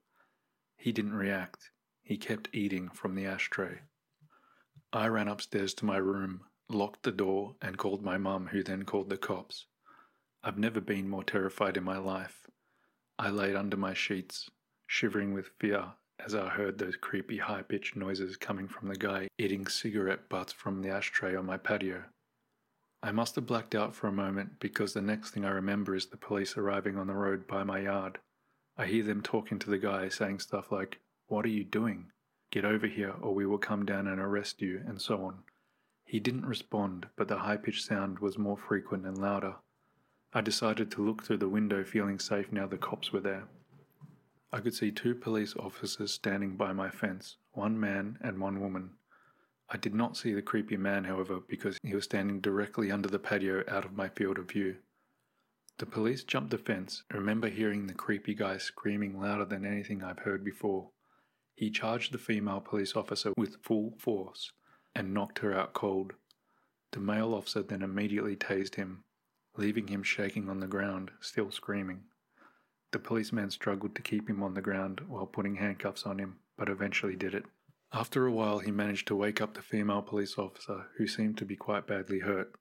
He 0.77 0.93
didn't 0.93 1.15
react. 1.15 1.71
He 2.03 2.17
kept 2.17 2.49
eating 2.53 2.89
from 2.91 3.15
the 3.15 3.27
ashtray. 3.27 3.81
I 4.93 5.09
ran 5.09 5.29
upstairs 5.29 5.75
to 5.75 5.85
my 5.85 5.97
room, 5.97 6.43
locked 6.69 7.03
the 7.03 7.13
door, 7.13 7.57
and 7.61 7.77
called 7.77 8.03
my 8.03 8.19
mum, 8.19 8.49
who 8.49 8.63
then 8.63 8.85
called 8.85 9.11
the 9.11 9.17
cops. 9.17 9.67
I've 10.43 10.59
never 10.59 10.81
been 10.81 11.09
more 11.09 11.25
terrified 11.25 11.77
in 11.77 11.85
my 11.85 11.99
life. 11.99 12.47
I 13.19 13.31
laid 13.31 13.57
under 13.57 13.77
my 13.77 13.95
sheets, 13.95 14.49
shivering 14.87 15.35
with 15.35 15.51
fear 15.59 15.95
as 16.25 16.35
I 16.35 16.49
heard 16.49 16.79
those 16.79 16.97
creepy 16.97 17.39
high 17.39 17.63
pitched 17.63 17.97
noises 17.97 18.37
coming 18.37 18.69
from 18.69 18.89
the 18.89 18.97
guy 18.97 19.29
eating 19.39 19.67
cigarette 19.67 20.29
butts 20.29 20.53
from 20.53 20.83
the 20.83 20.91
ashtray 20.91 21.35
on 21.35 21.47
my 21.47 21.57
patio. 21.57 22.05
I 23.09 23.11
must 23.11 23.37
have 23.37 23.47
blacked 23.47 23.75
out 23.75 23.95
for 23.95 24.07
a 24.07 24.13
moment 24.13 24.61
because 24.61 24.93
the 24.93 25.01
next 25.01 25.31
thing 25.31 25.43
I 25.47 25.49
remember 25.49 25.95
is 25.95 26.05
the 26.05 26.19
police 26.19 26.59
arriving 26.59 26.99
on 26.99 27.07
the 27.07 27.15
road 27.15 27.47
by 27.47 27.65
my 27.65 27.79
yard. 27.79 28.19
I 28.77 28.85
hear 28.85 29.03
them 29.03 29.23
talking 29.23 29.59
to 29.61 29.71
the 29.71 29.79
guy 29.79 30.11
saying 30.11 30.41
stuff 30.41 30.71
like, 30.71 30.99
What 31.27 31.47
are 31.47 31.49
you 31.49 31.65
doing? 31.65 32.13
Get 32.51 32.67
over 32.67 32.87
here 32.87 33.15
or 33.23 33.35
we 33.35 33.47
will 33.47 33.57
come 33.57 33.87
down 33.87 34.09
and 34.09 34.21
arrest 34.21 34.61
you, 34.61 34.83
and 34.87 35.01
so 35.01 35.25
on. 35.25 35.39
He 36.05 36.21
didn't 36.21 36.45
respond, 36.45 37.07
but 37.17 37.29
the 37.29 37.39
high 37.39 37.57
pitched 37.57 37.87
sound 37.87 38.19
was 38.19 38.37
more 38.37 38.59
frequent 38.59 39.07
and 39.07 39.17
louder. 39.17 39.55
I 40.35 40.43
decided 40.43 40.91
to 40.91 41.03
look 41.03 41.23
through 41.23 41.39
the 41.39 41.49
window, 41.49 41.85
feeling 41.85 42.19
safe 42.19 42.53
now 42.53 42.67
the 42.67 42.77
cops 42.77 43.11
were 43.11 43.21
there. 43.21 43.45
I 44.53 44.61
could 44.61 44.75
see 44.75 44.91
two 44.91 45.15
police 45.15 45.55
officers 45.59 46.13
standing 46.13 46.57
by 46.57 46.75
my 46.75 46.91
fence, 46.91 47.39
one 47.53 47.81
man 47.81 48.19
and 48.21 48.39
one 48.39 48.61
woman. 48.61 48.98
I 49.71 49.77
did 49.77 49.95
not 49.95 50.17
see 50.17 50.33
the 50.33 50.43
creepy 50.43 50.77
man, 50.79 51.05
however, 51.05 51.41
because 51.47 51.79
he 51.83 51.95
was 51.95 52.05
standing 52.05 52.41
directly 52.41 52.91
under 52.91 53.09
the 53.09 53.19
patio 53.19 53.65
out 53.69 53.85
of 53.85 53.93
my 53.93 54.09
field 54.09 54.39
of 54.39 54.51
view. 54.51 54.77
The 55.77 55.87
police 55.87 56.25
jumped 56.25 56.51
the 56.51 56.59
fence. 56.59 57.03
I 57.13 57.17
remember 57.17 57.49
hearing 57.49 57.87
the 57.87 57.95
creepy 57.95 58.35
guy 58.35 58.59
screaming 58.59 59.21
louder 59.21 59.45
than 59.45 59.65
anything 59.65 60.03
I've 60.03 60.21
heard 60.21 60.43
before. 60.43 60.91
He 61.55 61.71
charged 61.71 62.13
the 62.13 62.19
female 62.19 62.61
police 62.61 62.97
officer 62.97 63.33
with 63.37 63.63
full 63.63 63.95
force 63.99 64.53
and 64.95 65.13
knocked 65.13 65.41
her 65.41 65.53
out 65.53 65.75
cold. 65.75 66.15
The 66.93 67.01
male 67.01 67.35
officer 67.35 67.63
then 67.63 67.83
immediately 67.83 68.37
tased 68.37 68.77
him, 68.77 69.05
leaving 69.57 69.89
him 69.89 70.03
shaking 70.03 70.49
on 70.49 70.61
the 70.61 70.67
ground, 70.67 71.11
still 71.21 71.51
screaming. 71.51 72.05
The 72.91 72.99
policeman 72.99 73.51
struggled 73.51 73.95
to 73.97 74.03
keep 74.03 74.31
him 74.31 74.43
on 74.43 74.55
the 74.55 74.63
ground 74.63 75.03
while 75.09 75.27
putting 75.27 75.57
handcuffs 75.57 76.05
on 76.07 76.19
him, 76.19 76.39
but 76.57 76.71
eventually 76.71 77.17
did 77.17 77.35
it. 77.35 77.45
After 77.93 78.27
a 78.27 78.33
while, 78.33 78.59
he 78.59 78.71
managed 78.71 79.09
to 79.09 79.17
wake 79.17 79.41
up 79.41 79.55
the 79.55 79.63
female 79.63 80.03
police 80.03 80.37
officer, 80.37 80.87
who 80.97 81.07
seemed 81.07 81.39
to 81.39 81.47
be 81.47 81.57
quite 81.57 81.87
badly 81.87 82.21
hurt. 82.21 82.55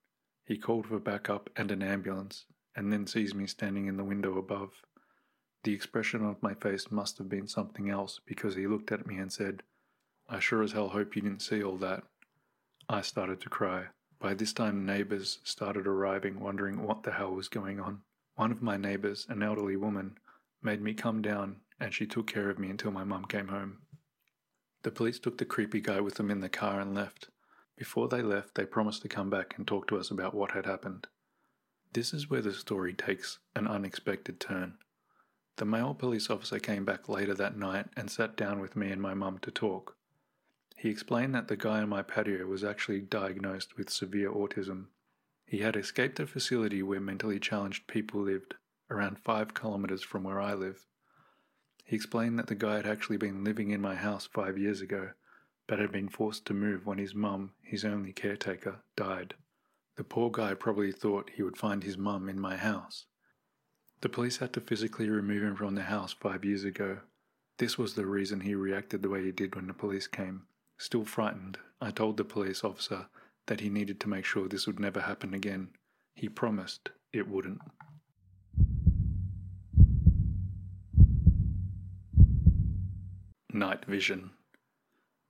He 0.46 0.58
called 0.58 0.88
for 0.88 1.00
backup 1.00 1.50
and 1.56 1.70
an 1.70 1.84
ambulance, 1.84 2.46
and 2.76 2.94
then 2.94 3.08
sees 3.08 3.36
me 3.36 3.46
standing 3.46 3.88
in 3.88 3.98
the 3.98 4.06
window 4.06 4.38
above. 4.38 4.84
The 5.64 5.74
expression 5.74 6.24
of 6.24 6.42
my 6.42 6.54
face 6.54 6.92
must 6.92 7.18
have 7.18 7.28
been 7.28 7.48
something 7.48 7.90
else 7.90 8.22
because 8.26 8.56
he 8.56 8.68
looked 8.68 8.92
at 8.92 9.06
me 9.06 9.18
and 9.18 9.32
said, 9.34 9.64
I 10.30 10.40
sure 10.40 10.64
as 10.64 10.72
hell 10.72 10.90
hope 10.90 11.16
you 11.16 11.22
didn't 11.22 11.42
see 11.42 11.62
all 11.62 11.78
that. 11.78 12.04
I 12.88 13.02
started 13.02 13.42
to 13.42 13.50
cry. 13.50 13.88
By 14.20 14.34
this 14.34 14.54
time, 14.54 14.86
neighbors 14.86 15.40
started 15.44 15.88
arriving, 15.88 16.40
wondering 16.40 16.84
what 16.84 17.04
the 17.04 17.12
hell 17.12 17.34
was 17.34 17.50
going 17.50 17.82
on. 17.82 18.02
One 18.36 18.52
of 18.52 18.62
my 18.62 18.78
neighbors, 18.78 19.26
an 19.30 19.44
elderly 19.44 19.76
woman, 19.76 20.18
made 20.62 20.82
me 20.82 20.94
come 20.94 21.22
down 21.22 21.58
and 21.80 21.94
she 21.94 22.06
took 22.06 22.28
care 22.28 22.50
of 22.50 22.58
me 22.58 22.70
until 22.70 22.92
my 22.92 23.04
mum 23.04 23.26
came 23.26 23.50
home. 23.50 23.80
The 24.84 24.92
police 24.92 25.20
took 25.20 25.38
the 25.38 25.46
creepy 25.46 25.82
guy 25.82 26.00
with 26.00 26.16
them 26.16 26.32
in 26.32 26.40
the 26.40 26.50
car 26.50 26.80
and 26.80 26.94
left. 26.94 27.30
Before 27.76 28.08
they 28.08 28.22
left, 28.22 28.56
they 28.56 28.66
promised 28.66 29.02
to 29.04 29.10
come 29.10 29.30
back 29.30 29.54
and 29.58 29.68
talk 29.68 29.88
to 29.88 29.98
us 29.98 30.10
about 30.12 30.34
what 30.34 30.52
had 30.52 30.66
happened. 30.66 31.08
This 31.94 32.14
is 32.14 32.30
where 32.30 32.42
the 32.42 32.54
story 32.54 32.94
takes 32.94 33.40
an 33.56 33.68
unexpected 33.68 34.40
turn. 34.40 34.78
The 35.58 35.66
male 35.66 35.96
police 35.96 36.30
officer 36.30 36.60
came 36.60 36.86
back 36.86 37.10
later 37.10 37.34
that 37.34 37.58
night 37.58 37.88
and 37.96 38.12
sat 38.12 38.36
down 38.36 38.60
with 38.60 38.76
me 38.76 38.92
and 38.92 39.02
my 39.02 39.14
mum 39.14 39.40
to 39.40 39.52
talk. 39.52 39.96
He 40.76 40.90
explained 40.90 41.34
that 41.34 41.48
the 41.48 41.58
guy 41.58 41.82
on 41.82 41.90
my 41.90 42.04
patio 42.04 42.46
was 42.46 42.64
actually 42.64 43.02
diagnosed 43.02 43.78
with 43.78 43.90
severe 43.90 44.32
autism. 44.32 44.86
He 45.48 45.60
had 45.60 45.76
escaped 45.76 46.20
a 46.20 46.28
facility 46.28 46.84
where 46.84 47.00
mentally 47.00 47.40
challenged 47.40 47.88
people 47.88 48.22
lived, 48.22 48.54
around 48.92 49.18
five 49.18 49.56
kilometers 49.56 50.04
from 50.04 50.24
where 50.24 50.40
I 50.40 50.54
live. 50.54 50.86
He 51.88 51.96
explained 51.96 52.38
that 52.38 52.48
the 52.48 52.56
guy 52.56 52.75
had 52.75 52.86
actually 52.86 53.15
been 53.15 53.46
living 53.46 53.72
in 53.72 53.79
my 53.79 53.96
house 53.96 54.25
five 54.25 54.58
years 54.58 54.82
ago, 54.82 55.12
but 55.67 55.79
had 55.79 55.91
been 55.91 56.10
forced 56.10 56.46
to 56.46 56.53
move 56.53 56.86
when 56.86 56.98
his 56.98 57.15
mum, 57.15 57.53
his 57.62 57.86
only 57.86 58.12
caretaker, 58.12 58.82
died. 58.98 59.36
The 59.96 60.03
poor 60.03 60.29
guy 60.29 60.53
probably 60.53 60.91
thought 60.91 61.32
he 61.34 61.44
would 61.44 61.58
find 61.58 61.84
his 61.84 61.98
mum 61.98 62.27
in 62.27 62.41
my 62.41 62.58
house. 62.58 63.06
The 64.01 64.10
police 64.10 64.38
had 64.38 64.51
to 64.53 64.62
physically 64.62 65.10
remove 65.10 65.41
him 65.41 65.56
from 65.56 65.75
the 65.75 65.84
house 65.84 66.12
five 66.12 66.44
years 66.44 66.65
ago. 66.65 67.00
This 67.58 67.77
was 67.77 67.94
the 67.94 68.06
reason 68.06 68.41
he 68.41 68.53
reacted 68.53 69.01
the 69.01 69.10
way 69.10 69.24
he 69.24 69.32
did 69.32 69.56
when 69.56 69.67
the 69.67 69.74
police 69.74 70.08
came. 70.08 70.44
Still 70.77 71.06
frightened, 71.06 71.58
I 71.79 71.91
told 71.91 72.17
the 72.17 72.25
police 72.25 72.65
officer 72.65 73.08
that 73.46 73.62
he 73.62 73.70
needed 73.70 74.01
to 74.01 74.10
make 74.10 74.25
sure 74.25 74.50
this 74.50 74.67
would 74.67 74.79
never 74.79 75.00
happen 75.00 75.34
again. 75.34 75.70
He 76.13 76.27
promised 76.27 76.89
it 77.13 77.29
wouldn't. 77.29 77.62
Night 83.58 83.86
Vision. 83.86 84.30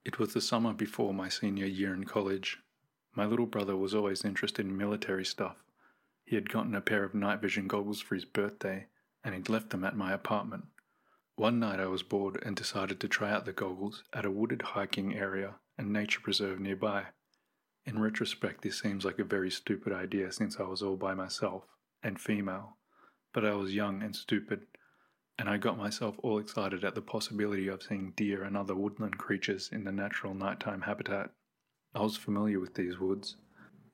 It 0.03 0.19
was 0.19 0.33
the 0.33 0.41
summer 0.41 0.73
before 0.73 1.13
my 1.13 1.29
senior 1.29 1.65
year 1.65 1.93
in 1.93 2.03
college. 2.03 2.57
My 3.15 3.25
little 3.25 3.45
brother 3.45 3.77
was 3.77 3.95
always 3.95 4.25
interested 4.25 4.65
in 4.65 4.77
military 4.77 5.23
stuff. 5.23 5.63
He 6.25 6.35
had 6.35 6.49
gotten 6.49 6.75
a 6.75 6.81
pair 6.81 7.05
of 7.05 7.13
night 7.13 7.39
vision 7.39 7.69
goggles 7.69 8.01
for 8.01 8.15
his 8.15 8.25
birthday, 8.25 8.87
and 9.23 9.33
he'd 9.33 9.47
left 9.47 9.69
them 9.69 9.85
at 9.85 9.95
my 9.95 10.11
apartment. 10.11 10.65
One 11.37 11.57
night 11.57 11.79
I 11.79 11.85
was 11.85 12.03
bored 12.03 12.43
and 12.45 12.53
decided 12.53 12.99
to 12.99 13.07
try 13.07 13.31
out 13.31 13.45
the 13.45 13.53
goggles 13.53 14.03
at 14.11 14.25
a 14.25 14.31
wooded 14.31 14.61
hiking 14.61 15.15
area 15.15 15.55
and 15.77 15.93
nature 15.93 16.19
preserve 16.19 16.59
nearby. 16.59 17.05
In 17.85 17.97
retrospect, 17.97 18.61
this 18.61 18.77
seems 18.77 19.05
like 19.05 19.19
a 19.19 19.23
very 19.23 19.49
stupid 19.49 19.93
idea 19.93 20.33
since 20.33 20.59
I 20.59 20.63
was 20.63 20.81
all 20.81 20.97
by 20.97 21.13
myself 21.13 21.63
and 22.03 22.19
female, 22.19 22.75
but 23.33 23.45
I 23.45 23.53
was 23.53 23.73
young 23.73 24.03
and 24.03 24.13
stupid, 24.13 24.67
and 25.39 25.49
I 25.49 25.57
got 25.57 25.77
myself 25.77 26.15
all 26.23 26.39
excited 26.39 26.83
at 26.83 26.95
the 26.95 27.01
possibility 27.01 27.67
of 27.67 27.83
seeing 27.83 28.11
deer 28.15 28.43
and 28.43 28.57
other 28.57 28.75
woodland 28.75 29.17
creatures 29.17 29.69
in 29.71 29.83
the 29.83 29.91
natural 29.91 30.33
nighttime 30.33 30.81
habitat. 30.81 31.31
I 31.93 32.01
was 32.01 32.17
familiar 32.17 32.59
with 32.59 32.73
these 32.73 32.99
woods. 32.99 33.35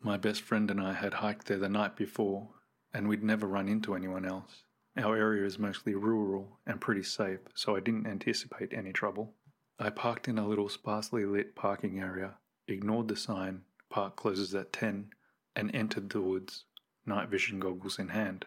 My 0.02 0.18
best 0.18 0.42
friend 0.42 0.70
and 0.72 0.82
I 0.82 0.94
had 0.94 1.16
hiked 1.16 1.48
there 1.48 1.58
the 1.58 1.70
night 1.70 1.96
before, 1.96 2.50
and 2.94 3.08
we'd 3.08 3.24
never 3.24 3.48
run 3.48 3.68
into 3.68 3.96
anyone 3.96 4.26
else. 4.26 4.64
Our 4.96 5.18
area 5.18 5.46
is 5.46 5.58
mostly 5.58 5.96
rural 5.96 6.60
and 6.66 6.80
pretty 6.80 7.04
safe, 7.04 7.40
so 7.56 7.76
I 7.76 7.80
didn't 7.80 8.08
anticipate 8.08 8.74
any 8.74 8.94
trouble. 8.94 9.34
I 9.80 9.90
parked 9.90 10.28
in 10.28 10.38
a 10.38 10.48
little 10.48 10.70
sparsely 10.70 11.26
lit 11.26 11.56
parking 11.56 12.00
area, 12.00 12.36
ignored 12.68 13.08
the 13.08 13.16
sign, 13.16 13.64
park 13.90 14.16
closes 14.16 14.54
at 14.54 14.72
10, 14.72 15.10
and 15.56 15.76
entered 15.76 16.10
the 16.10 16.22
woods, 16.22 16.66
night 17.06 17.30
vision 17.30 17.60
goggles 17.60 18.00
in 18.00 18.10
hand. 18.10 18.46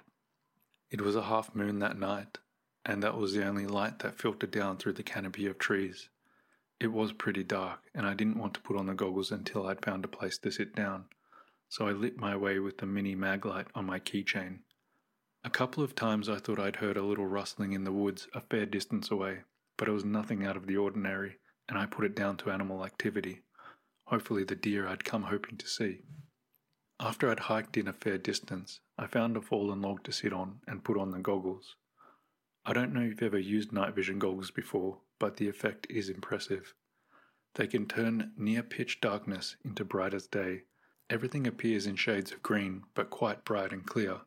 It 0.91 1.01
was 1.01 1.17
a 1.17 1.25
half 1.25 1.55
moon 1.55 1.81
that 1.81 1.99
night, 1.99 2.39
and 2.87 3.03
that 3.03 3.19
was 3.19 3.35
the 3.35 3.45
only 3.45 3.67
light 3.67 3.99
that 3.99 4.19
filtered 4.19 4.53
down 4.53 4.77
through 4.77 4.93
the 4.93 5.03
canopy 5.03 5.45
of 5.47 5.59
trees. 5.59 6.09
It 6.79 6.93
was 6.93 7.13
pretty 7.13 7.43
dark, 7.43 7.81
and 7.93 8.07
I 8.07 8.15
didn't 8.15 8.39
want 8.39 8.55
to 8.55 8.61
put 8.61 8.77
on 8.77 8.87
the 8.87 8.95
goggles 8.95 9.33
until 9.33 9.67
I'd 9.67 9.85
found 9.85 10.05
a 10.05 10.09
place 10.09 10.39
to 10.39 10.53
sit 10.53 10.73
down, 10.75 11.07
so 11.69 11.89
I 11.89 11.93
lit 11.93 12.17
my 12.17 12.37
way 12.37 12.61
with 12.61 12.79
the 12.79 12.87
mini 12.87 13.17
mag 13.17 13.45
light 13.45 13.67
on 13.75 13.87
my 13.87 13.99
keychain. 13.99 14.61
A 15.43 15.51
couple 15.51 15.83
of 15.83 15.97
times 15.97 16.29
I 16.29 16.39
thought 16.39 16.61
I'd 16.61 16.77
heard 16.77 16.97
a 16.97 17.05
little 17.05 17.27
rustling 17.27 17.73
in 17.73 17.83
the 17.83 17.93
woods 17.93 18.29
a 18.35 18.41
fair 18.41 18.67
distance 18.67 19.11
away, 19.11 19.41
but 19.77 19.89
it 19.89 19.93
was 19.93 20.05
nothing 20.05 20.47
out 20.47 20.57
of 20.57 20.69
the 20.69 20.77
ordinary, 20.77 21.39
and 21.69 21.77
I 21.77 21.87
put 21.87 22.05
it 22.05 22.15
down 22.15 22.37
to 22.39 22.53
animal 22.53 22.85
activity, 22.85 23.43
hopefully 24.05 24.45
the 24.45 24.55
deer 24.55 24.87
I'd 24.87 25.05
come 25.05 25.25
hoping 25.25 25.57
to 25.57 25.67
see. 25.67 26.03
After 27.01 27.31
I'd 27.31 27.41
hiked 27.41 27.77
in 27.77 27.89
a 27.89 27.93
fair 27.93 28.17
distance, 28.17 28.79
I 28.97 29.09
found 29.09 29.37
a 29.37 29.41
fallen 29.41 29.83
log 29.83 30.05
to 30.05 30.13
sit 30.13 30.33
on 30.33 30.61
and 30.69 30.85
put 30.85 30.97
on 30.97 31.11
the 31.11 31.19
goggles. 31.19 31.75
I 32.69 32.73
don't 32.73 32.93
know 32.93 33.03
if 33.03 33.11
you've 33.11 33.23
ever 33.23 33.39
used 33.39 33.71
night 33.71 33.95
vision 33.95 34.19
goggles 34.19 34.51
before, 34.51 34.99
but 35.21 35.37
the 35.37 35.49
effect 35.49 35.87
is 35.89 36.09
impressive. 36.09 36.75
They 37.55 37.69
can 37.69 37.87
turn 37.87 38.33
near 38.37 38.65
pitch 38.65 39.01
darkness 39.01 39.55
into 39.65 39.85
bright 39.85 40.13
as 40.13 40.27
day. 40.27 40.63
Everything 41.09 41.47
appears 41.47 41.87
in 41.87 41.95
shades 41.95 42.33
of 42.33 42.43
green, 42.43 42.83
but 42.95 43.09
quite 43.09 43.45
bright 43.45 43.71
and 43.71 43.87
clear. 43.87 44.23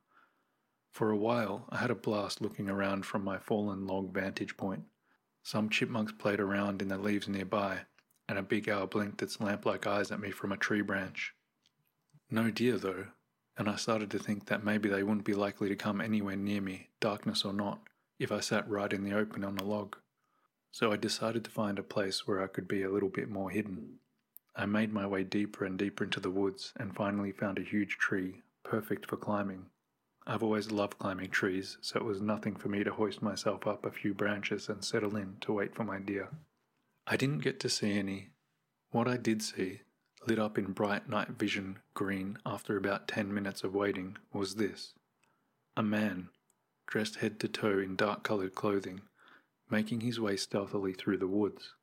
For 0.89 1.12
a 1.12 1.17
while, 1.17 1.67
I 1.69 1.79
had 1.79 1.91
a 1.91 1.96
blast 1.96 2.39
looking 2.39 2.69
around 2.69 3.05
from 3.05 3.25
my 3.25 3.39
fallen 3.39 3.86
log 3.86 4.13
vantage 4.13 4.55
point. 4.55 4.86
Some 5.43 5.69
chipmunks 5.69 6.13
played 6.13 6.39
around 6.39 6.81
in 6.81 6.88
the 6.88 6.98
leaves 6.98 7.27
nearby, 7.27 7.81
and 8.29 8.39
a 8.39 8.41
big 8.41 8.69
owl 8.69 8.88
blinked 8.88 9.22
its 9.22 9.41
lamp 9.41 9.65
like 9.65 9.86
eyes 9.86 10.12
at 10.12 10.22
me 10.22 10.31
from 10.31 10.53
a 10.53 10.58
tree 10.58 10.81
branch. 10.81 11.34
No 12.31 12.51
deer, 12.51 12.77
though, 12.77 13.08
and 13.58 13.69
I 13.69 13.75
started 13.75 14.10
to 14.12 14.19
think 14.19 14.46
that 14.46 14.63
maybe 14.63 14.88
they 14.88 15.03
wouldn't 15.03 15.25
be 15.25 15.34
likely 15.34 15.67
to 15.67 15.75
come 15.75 16.00
anywhere 16.00 16.38
near 16.38 16.62
me, 16.62 16.88
darkness 17.01 17.43
or 17.43 17.51
not, 17.51 17.81
if 18.20 18.32
I 18.32 18.42
sat 18.42 18.70
right 18.70 18.92
in 18.92 19.04
the 19.04 19.14
open 19.14 19.44
on 19.44 19.58
a 19.58 19.64
log. 19.64 19.96
So 20.72 20.92
I 20.92 20.98
decided 20.98 21.44
to 21.46 21.52
find 21.52 21.80
a 21.80 21.84
place 21.84 22.28
where 22.28 22.44
I 22.44 22.48
could 22.48 22.68
be 22.68 22.84
a 22.84 22.92
little 22.92 23.10
bit 23.10 23.30
more 23.30 23.50
hidden. 23.50 24.00
I 24.56 24.66
made 24.66 24.94
my 24.94 25.08
way 25.08 25.24
deeper 25.24 25.66
and 25.66 25.80
deeper 25.80 26.04
into 26.04 26.20
the 26.20 26.30
woods 26.30 26.74
and 26.76 26.96
finally 26.96 27.32
found 27.32 27.58
a 27.58 27.64
huge 27.64 27.98
tree, 27.98 28.42
perfect 28.64 29.08
for 29.08 29.16
climbing. 29.18 29.68
I've 30.28 30.44
always 30.44 30.70
loved 30.70 31.00
climbing 31.00 31.30
trees, 31.30 31.78
so 31.82 32.00
it 32.00 32.06
was 32.06 32.22
nothing 32.22 32.56
for 32.56 32.68
me 32.68 32.84
to 32.84 32.92
hoist 32.92 33.22
myself 33.22 33.66
up 33.66 33.86
a 33.86 33.92
few 33.92 34.14
branches 34.14 34.70
and 34.70 34.84
settle 34.84 35.16
in 35.16 35.38
to 35.42 35.54
wait 35.54 35.74
for 35.74 35.84
my 35.84 35.98
deer. 35.98 36.30
I 37.08 37.16
didn't 37.16 37.40
get 37.40 37.60
to 37.62 37.70
see 37.70 37.98
any. 37.98 38.30
What 38.92 39.08
I 39.08 39.18
did 39.18 39.42
see, 39.42 39.82
lit 40.28 40.38
up 40.38 40.58
in 40.58 40.74
bright 40.74 41.10
night 41.10 41.30
vision 41.30 41.80
green 41.94 42.38
after 42.46 42.78
about 42.78 43.08
ten 43.08 43.34
minutes 43.34 43.64
of 43.64 43.74
waiting, 43.74 44.18
was 44.34 44.56
this 44.56 44.94
a 45.76 45.82
man, 45.82 46.30
dressed 46.89 47.17
head 47.17 47.39
to 47.39 47.48
toe 47.48 47.79
in 47.79 47.96
dark 47.96 48.24
coloured 48.24 48.55
clothing, 48.55 49.01
making 49.69 50.01
his 50.01 50.19
way 50.19 50.36
stealthily 50.36 50.93
through 50.93 51.17
the 51.17 51.27
woods. 51.27 51.75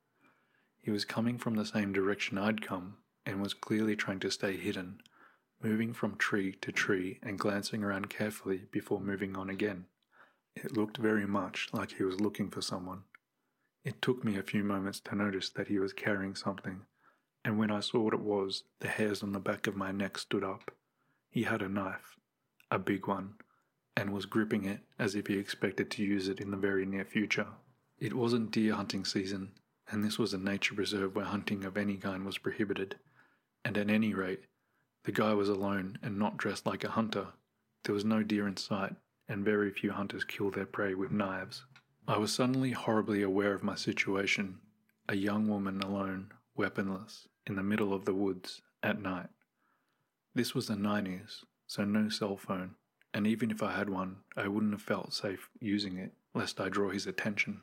He 0.83 0.91
was 0.91 1.05
coming 1.05 1.39
from 1.39 1.55
the 1.55 1.65
same 1.65 1.93
direction 1.93 2.37
I'd 2.37 2.61
come 2.61 2.99
and 3.25 3.41
was 3.41 3.55
clearly 3.55 3.97
trying 3.97 4.21
to 4.21 4.31
stay 4.31 4.57
hidden 4.57 5.01
moving 5.63 5.93
from 5.93 6.17
tree 6.17 6.53
to 6.61 6.71
tree 6.71 7.19
and 7.23 7.39
glancing 7.39 7.83
around 7.83 8.11
carefully 8.11 8.63
before 8.71 9.01
moving 9.01 9.37
on 9.37 9.51
again. 9.51 9.87
It 10.55 10.77
looked 10.77 10.97
very 10.97 11.27
much 11.27 11.69
like 11.73 11.93
he 11.93 12.05
was 12.05 12.21
looking 12.21 12.51
for 12.51 12.63
someone. 12.63 13.03
It 13.85 14.01
took 14.03 14.25
me 14.25 14.37
a 14.37 14.43
few 14.43 14.65
moments 14.65 15.01
to 15.01 15.15
notice 15.15 15.51
that 15.51 15.69
he 15.69 15.79
was 15.79 15.93
carrying 15.93 16.35
something, 16.35 16.83
and 17.45 17.59
when 17.59 17.71
I 17.71 17.81
saw 17.81 18.01
what 18.01 18.15
it 18.15 18.21
was, 18.21 18.65
the 18.81 18.89
hairs 18.89 19.23
on 19.23 19.33
the 19.33 19.39
back 19.39 19.67
of 19.67 19.77
my 19.77 19.93
neck 19.93 20.19
stood 20.19 20.43
up. 20.43 20.73
He 21.31 21.45
had 21.45 21.63
a 21.63 21.69
knife, 21.69 22.17
a 22.71 22.79
big 22.79 23.07
one, 23.07 23.35
and 23.97 24.13
was 24.13 24.27
gripping 24.27 24.65
it 24.65 24.81
as 24.99 25.15
if 25.15 25.27
he 25.27 25.39
expected 25.39 25.91
to 25.91 26.05
use 26.05 26.29
it 26.29 26.41
in 26.41 26.51
the 26.51 26.57
very 26.57 26.85
near 26.85 27.05
future. 27.05 27.47
It 27.99 28.15
wasn't 28.15 28.51
deer 28.51 28.75
hunting 28.75 29.05
season, 29.05 29.53
and 29.91 30.05
this 30.05 30.19
was 30.19 30.35
a 30.35 30.39
nature 30.39 30.75
reserve 30.75 31.17
where 31.17 31.25
hunting 31.25 31.65
of 31.65 31.77
any 31.77 31.97
kind 31.97 32.27
was 32.27 32.39
prohibited, 32.39 32.97
and 33.65 33.79
at 33.79 33.89
any 33.89 34.13
rate, 34.13 34.45
the 35.05 35.13
guy 35.13 35.33
was 35.33 35.49
alone 35.49 35.99
and 36.03 36.19
not 36.19 36.37
dressed 36.37 36.67
like 36.67 36.85
a 36.85 36.91
hunter. 36.91 37.29
There 37.85 37.95
was 37.95 38.05
no 38.05 38.23
deer 38.23 38.47
in 38.47 38.57
sight, 38.57 38.97
and 39.29 39.45
very 39.45 39.71
few 39.71 39.93
hunters 39.93 40.25
kill 40.25 40.51
their 40.51 40.67
prey 40.67 40.95
with 40.95 41.11
knives. 41.11 41.65
I 42.07 42.19
was 42.19 42.33
suddenly 42.33 42.73
horribly 42.73 43.23
aware 43.23 43.55
of 43.55 43.63
my 43.63 43.75
situation 43.75 44.59
a 45.09 45.15
young 45.15 45.47
woman 45.47 45.81
alone, 45.81 46.33
weaponless, 46.57 47.29
in 47.47 47.55
the 47.55 47.63
middle 47.63 47.95
of 47.95 48.05
the 48.05 48.15
woods, 48.15 48.61
at 48.83 49.01
night. 49.01 49.29
This 50.35 50.55
was 50.55 50.67
the 50.67 50.75
90s, 50.75 51.45
so 51.67 51.85
no 51.85 52.09
cell 52.09 52.37
phone, 52.37 52.75
and 53.17 53.27
even 53.27 53.51
if 53.51 53.63
I 53.63 53.73
had 53.73 53.89
one, 53.89 54.17
I 54.37 54.47
wouldn't 54.47 54.75
have 54.75 54.83
felt 54.83 55.15
safe 55.15 55.49
using 55.59 55.97
it, 55.97 56.13
lest 56.35 56.61
I 56.61 56.69
draw 56.69 56.91
his 56.91 57.07
attention. 57.07 57.63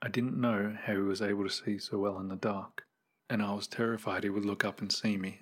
I 0.00 0.08
didn't 0.08 0.40
know 0.40 0.74
how 0.82 0.94
he 0.94 1.00
was 1.00 1.20
able 1.20 1.44
to 1.44 1.50
see 1.50 1.76
so 1.76 1.98
well 1.98 2.18
in 2.18 2.28
the 2.28 2.36
dark, 2.36 2.84
and 3.28 3.42
I 3.42 3.52
was 3.52 3.66
terrified 3.66 4.24
he 4.24 4.30
would 4.30 4.46
look 4.46 4.64
up 4.64 4.80
and 4.80 4.90
see 4.90 5.18
me. 5.18 5.40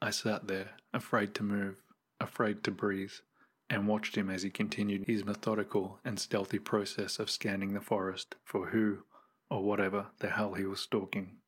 I 0.00 0.10
sat 0.10 0.46
there, 0.46 0.76
afraid 0.94 1.34
to 1.34 1.42
move, 1.42 1.82
afraid 2.20 2.62
to 2.62 2.70
breathe, 2.70 3.14
and 3.68 3.88
watched 3.88 4.14
him 4.14 4.30
as 4.30 4.44
he 4.44 4.50
continued 4.50 5.08
his 5.08 5.24
methodical 5.24 5.98
and 6.04 6.16
stealthy 6.16 6.60
process 6.60 7.18
of 7.18 7.30
scanning 7.30 7.74
the 7.74 7.80
forest 7.80 8.36
for 8.44 8.68
who 8.68 8.98
or 9.50 9.64
whatever 9.64 10.06
the 10.20 10.30
hell 10.30 10.54
he 10.54 10.66
was 10.66 10.78
stalking. 10.78 11.38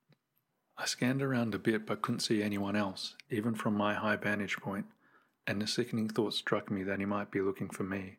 I 0.76 0.86
scanned 0.86 1.22
around 1.22 1.54
a 1.54 1.60
bit 1.60 1.86
but 1.86 2.02
couldn't 2.02 2.20
see 2.22 2.42
anyone 2.42 2.74
else, 2.74 3.14
even 3.30 3.54
from 3.54 3.76
my 3.76 3.94
high 3.94 4.16
vantage 4.16 4.56
point, 4.56 4.86
and 5.46 5.60
the 5.60 5.66
sickening 5.66 6.08
thought 6.08 6.34
struck 6.34 6.70
me 6.70 6.82
that 6.82 6.98
he 6.98 7.04
might 7.04 7.30
be 7.30 7.40
looking 7.40 7.68
for 7.68 7.84
me. 7.84 8.18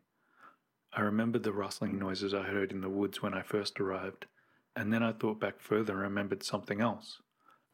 I 0.92 1.00
remembered 1.00 1.42
the 1.42 1.52
rustling 1.52 1.98
noises 1.98 2.32
I 2.34 2.42
heard 2.42 2.70
in 2.70 2.80
the 2.80 2.88
woods 2.88 3.22
when 3.22 3.34
I 3.34 3.42
first 3.42 3.80
arrived, 3.80 4.26
and 4.76 4.92
then 4.92 5.02
I 5.02 5.12
thought 5.12 5.40
back 5.40 5.60
further 5.60 5.94
and 5.94 6.02
remembered 6.02 6.42
something 6.42 6.80
else 6.80 7.20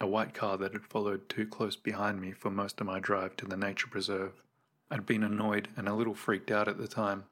a 0.01 0.07
white 0.07 0.33
car 0.33 0.57
that 0.57 0.73
had 0.73 0.87
followed 0.87 1.29
too 1.29 1.47
close 1.47 1.77
behind 1.77 2.21
me 2.21 2.33
for 2.33 2.51
most 2.51 2.81
of 2.81 2.87
my 2.87 2.99
drive 2.99 3.37
to 3.37 3.47
the 3.47 3.57
nature 3.57 3.87
preserve. 3.87 4.33
I'd 4.91 5.05
been 5.05 5.23
annoyed 5.23 5.69
and 5.77 5.89
a 5.89 5.95
little 5.95 6.15
freaked 6.15 6.51
out 6.51 6.69
at 6.69 6.79
the 6.79 6.89
time, 6.89 7.25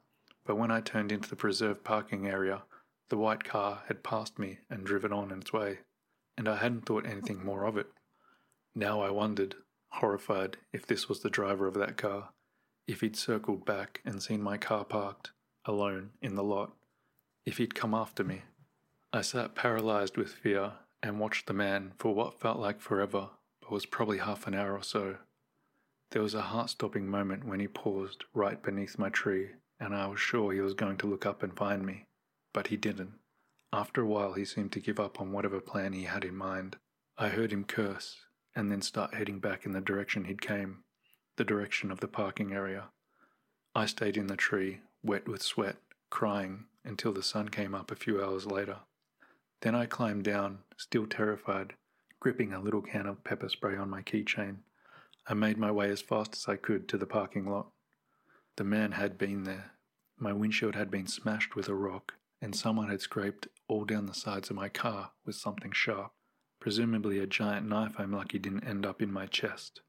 but 0.45 0.55
when 0.55 0.69
I 0.71 0.79
turned 0.79 1.11
into 1.11 1.29
the 1.29 1.35
preserve 1.35 1.83
parking 1.83 2.27
area, 2.27 2.61
the 3.09 3.17
white 3.17 3.43
car 3.43 3.81
had 3.87 4.03
passed 4.03 4.37
me 4.37 4.59
and 4.69 4.85
driven 4.85 5.11
on 5.11 5.31
its 5.31 5.51
way, 5.51 5.79
and 6.37 6.47
I 6.47 6.57
hadn't 6.57 6.85
thought 6.85 7.07
anything 7.07 7.43
more 7.43 7.65
of 7.65 7.75
it. 7.75 7.87
Now 8.75 9.01
I 9.01 9.09
wondered, 9.09 9.55
horrified, 9.93 10.57
if 10.71 10.85
this 10.85 11.09
was 11.09 11.21
the 11.21 11.29
driver 11.29 11.67
of 11.67 11.73
that 11.75 11.97
car, 11.97 12.29
if 12.87 13.01
he'd 13.01 13.15
circled 13.15 13.65
back 13.65 14.01
and 14.05 14.21
seen 14.21 14.41
my 14.41 14.57
car 14.57 14.83
parked, 14.83 15.31
alone 15.65 16.11
in 16.21 16.35
the 16.35 16.43
lot, 16.43 16.71
if 17.45 17.57
he'd 17.57 17.75
come 17.75 17.93
after 17.93 18.23
me. 18.23 18.43
I 19.11 19.21
sat 19.21 19.55
paralyzed 19.55 20.17
with 20.17 20.31
fear 20.31 20.73
and 21.01 21.19
watched 21.19 21.47
the 21.47 21.53
man 21.53 21.93
for 21.97 22.13
what 22.13 22.39
felt 22.39 22.59
like 22.59 22.81
forever, 22.81 23.29
but 23.61 23.71
was 23.71 23.85
probably 23.85 24.19
half 24.19 24.47
an 24.47 24.53
hour 24.53 24.73
or 24.73 24.83
so. 24.83 25.17
There 26.11 26.21
was 26.21 26.33
a 26.33 26.41
heart 26.41 26.71
stopping 26.71 27.07
moment 27.07 27.45
when 27.45 27.59
he 27.59 27.67
paused 27.67 28.25
right 28.33 28.61
beneath 28.61 28.97
my 28.97 29.09
tree, 29.09 29.51
and 29.79 29.95
I 29.95 30.07
was 30.07 30.19
sure 30.19 30.51
he 30.51 30.61
was 30.61 30.73
going 30.73 30.97
to 30.97 31.07
look 31.07 31.25
up 31.25 31.43
and 31.43 31.55
find 31.55 31.85
me, 31.85 32.05
but 32.53 32.67
he 32.67 32.77
didn't. 32.77 33.13
After 33.71 34.01
a 34.01 34.07
while, 34.07 34.33
he 34.33 34.45
seemed 34.45 34.71
to 34.73 34.79
give 34.79 34.99
up 34.99 35.21
on 35.21 35.31
whatever 35.31 35.59
plan 35.59 35.93
he 35.93 36.03
had 36.03 36.25
in 36.25 36.35
mind. 36.35 36.77
I 37.17 37.29
heard 37.29 37.53
him 37.53 37.63
curse, 37.63 38.25
and 38.55 38.71
then 38.71 38.81
start 38.81 39.13
heading 39.13 39.39
back 39.39 39.65
in 39.65 39.71
the 39.71 39.81
direction 39.81 40.25
he'd 40.25 40.41
came, 40.41 40.83
the 41.37 41.43
direction 41.43 41.91
of 41.91 41.99
the 41.99 42.07
parking 42.07 42.53
area. 42.53 42.85
I 43.75 43.85
stayed 43.85 44.17
in 44.17 44.27
the 44.27 44.35
tree, 44.35 44.81
wet 45.03 45.27
with 45.27 45.41
sweat, 45.41 45.77
crying, 46.09 46.65
until 46.83 47.13
the 47.13 47.23
sun 47.23 47.49
came 47.49 47.75
up 47.75 47.91
a 47.91 47.95
few 47.95 48.23
hours 48.23 48.45
later. 48.45 48.77
Then 49.61 49.75
I 49.75 49.85
climbed 49.85 50.23
down, 50.23 50.59
still 50.77 51.05
terrified, 51.05 51.73
gripping 52.19 52.53
a 52.53 52.59
little 52.59 52.81
can 52.81 53.05
of 53.05 53.23
pepper 53.23 53.49
spray 53.49 53.77
on 53.77 53.89
my 53.89 54.01
keychain. 54.01 54.57
I 55.27 55.33
made 55.33 55.57
my 55.57 55.71
way 55.71 55.89
as 55.89 56.01
fast 56.01 56.33
as 56.33 56.45
I 56.47 56.55
could 56.55 56.87
to 56.89 56.97
the 56.97 57.05
parking 57.05 57.45
lot. 57.49 57.67
The 58.57 58.63
man 58.63 58.93
had 58.93 59.17
been 59.17 59.43
there. 59.43 59.71
My 60.17 60.33
windshield 60.33 60.75
had 60.75 60.91
been 60.91 61.07
smashed 61.07 61.55
with 61.55 61.69
a 61.69 61.75
rock, 61.75 62.15
and 62.41 62.55
someone 62.55 62.89
had 62.89 63.01
scraped 63.01 63.47
all 63.67 63.85
down 63.85 64.05
the 64.05 64.13
sides 64.13 64.49
of 64.49 64.55
my 64.55 64.69
car 64.69 65.11
with 65.25 65.35
something 65.35 65.71
sharp, 65.71 66.11
presumably 66.59 67.19
a 67.19 67.27
giant 67.27 67.67
knife 67.67 67.95
I'm 67.97 68.11
lucky 68.11 68.39
didn't 68.39 68.65
end 68.65 68.85
up 68.85 69.01
in 69.01 69.11
my 69.11 69.25
chest. 69.25 69.81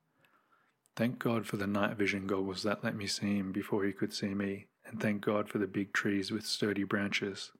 Thank 0.96 1.18
God 1.18 1.46
for 1.46 1.56
the 1.56 1.66
night 1.66 1.96
vision 1.96 2.26
goggles 2.26 2.62
that 2.62 2.84
let 2.84 2.94
me 2.94 3.06
see 3.06 3.36
him 3.36 3.52
before 3.52 3.84
he 3.84 3.92
could 3.92 4.12
see 4.12 4.34
me, 4.34 4.66
and 4.86 5.00
thank 5.00 5.22
God 5.22 5.48
for 5.48 5.58
the 5.58 5.66
big 5.66 5.92
trees 5.92 6.30
with 6.30 6.44
sturdy 6.44 6.84
branches. 6.84 7.52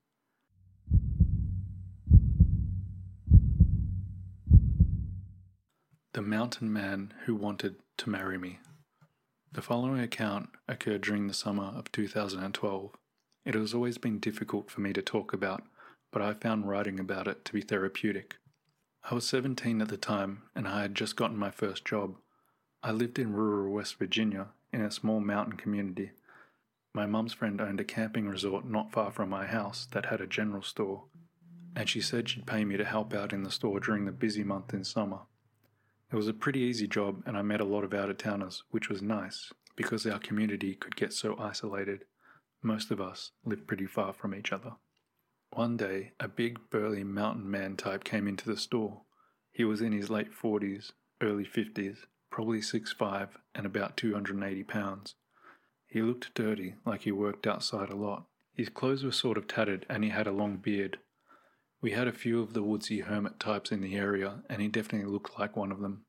The 6.12 6.23
Mountain 6.23 6.73
Man 6.73 7.14
Who 7.25 7.35
Wanted 7.37 7.76
to 7.99 8.11
Marry 8.11 8.37
Me. 8.37 8.59
The 9.52 9.62
following 9.62 10.00
account 10.00 10.50
occurred 10.69 11.00
during 11.00 11.29
the 11.29 11.35
summer 11.35 11.73
of 11.76 11.91
2012. 11.93 12.91
It 13.45 13.54
has 13.54 13.73
always 13.73 13.97
been 13.97 14.19
difficult 14.19 14.71
for 14.71 14.80
me 14.80 14.93
to 14.93 15.02
talk 15.02 15.32
about, 15.32 15.63
but 16.13 16.21
I 16.21 16.35
found 16.35 16.69
writing 16.69 17.00
about 17.00 17.26
it 17.26 17.45
to 17.47 17.52
be 17.52 17.61
therapeutic. 17.61 18.37
I 19.02 19.15
was 19.15 19.26
17 19.26 19.80
at 19.80 19.89
the 19.89 19.97
time, 19.97 20.43
and 20.54 20.69
I 20.69 20.82
had 20.82 20.95
just 20.95 21.17
gotten 21.17 21.36
my 21.36 21.50
first 21.50 21.84
job. 21.84 22.17
I 22.82 22.93
lived 22.93 23.19
in 23.19 23.32
rural 23.32 23.73
West 23.73 23.97
Virginia 23.99 24.49
in 24.73 24.82
a 24.82 24.91
small 24.91 25.21
mountain 25.21 25.56
community. 25.56 26.13
My 26.93 27.06
mum's 27.06 27.32
friend 27.32 27.60
owned 27.60 27.80
a 27.80 27.84
camping 27.84 28.28
resort 28.28 28.65
not 28.67 28.93
far 28.93 29.10
from 29.10 29.28
my 29.28 29.47
house 29.47 29.86
that 29.93 30.06
had 30.06 30.21
a 30.21 30.26
general 30.26 30.63
store, 30.63 31.04
and 31.75 31.89
she 31.89 32.00
said 32.00 32.28
she'd 32.28 32.47
pay 32.47 32.65
me 32.65 32.76
to 32.76 32.84
help 32.84 33.15
out 33.15 33.32
in 33.32 33.43
the 33.43 33.50
store 33.50 33.80
during 33.80 34.04
the 34.04 34.13
busy 34.13 34.45
month 34.45 34.75
in 34.75 34.84
summer. 34.84 35.21
It 36.13 36.17
was 36.17 36.28
a 36.28 36.34
pretty 36.34 36.60
easy 36.60 36.86
job, 36.86 37.23
and 37.26 37.36
I 37.36 37.43
met 37.43 37.60
a 37.60 37.65
lot 37.65 37.84
of 37.84 37.95
out 37.95 38.10
of 38.10 38.19
towners, 38.19 38.65
which 38.71 38.89
was 38.89 39.02
nice 39.02 39.52
because 39.76 40.06
our 40.06 40.19
community 40.19 40.75
could 40.75 40.95
get 40.95 41.13
so 41.13 41.36
isolated. 41.39 42.04
Most 42.63 42.91
of 42.91 43.00
us 43.00 43.30
lived 43.45 43.67
pretty 43.67 43.86
far 43.86 44.13
from 44.13 44.34
each 44.34 44.52
other. 44.52 44.73
One 45.52 45.76
day, 45.76 46.13
a 46.21 46.28
big, 46.28 46.58
burly 46.71 47.02
mountain 47.02 47.50
man 47.50 47.76
type 47.76 48.04
came 48.04 48.28
into 48.28 48.47
the 48.47 48.56
store. 48.56 49.02
He 49.50 49.65
was 49.65 49.80
in 49.80 49.93
his 49.93 50.08
late 50.08 50.30
40s, 50.32 50.93
early 51.21 51.45
50s, 51.45 52.06
probably 52.30 52.60
6'5 52.60 53.30
and 53.54 53.67
about 53.67 53.97
280 53.97 54.63
pounds. 54.63 55.17
He 55.89 56.02
looked 56.02 56.32
dirty, 56.34 56.76
like 56.86 57.02
he 57.02 57.10
worked 57.10 57.49
outside 57.49 57.91
a 57.91 57.97
lot. 57.97 58.26
His 58.54 58.69
clothes 58.69 59.02
were 59.02 59.10
sort 59.10 59.36
of 59.36 59.49
tattered 59.49 59.86
and 59.89 60.04
he 60.04 60.10
had 60.10 60.28
a 60.28 60.32
long 60.32 60.56
beard. 60.56 60.99
We 61.82 61.91
had 61.93 62.06
a 62.06 62.13
few 62.13 62.41
of 62.41 62.52
the 62.52 62.63
woodsy 62.63 63.00
hermit 63.00 63.41
types 63.41 63.73
in 63.73 63.80
the 63.80 63.97
area, 63.97 64.43
and 64.49 64.63
he 64.63 64.69
definitely 64.69 65.10
looked 65.10 65.39
like 65.39 65.56
one 65.56 65.73
of 65.73 65.80
them. 65.80 66.04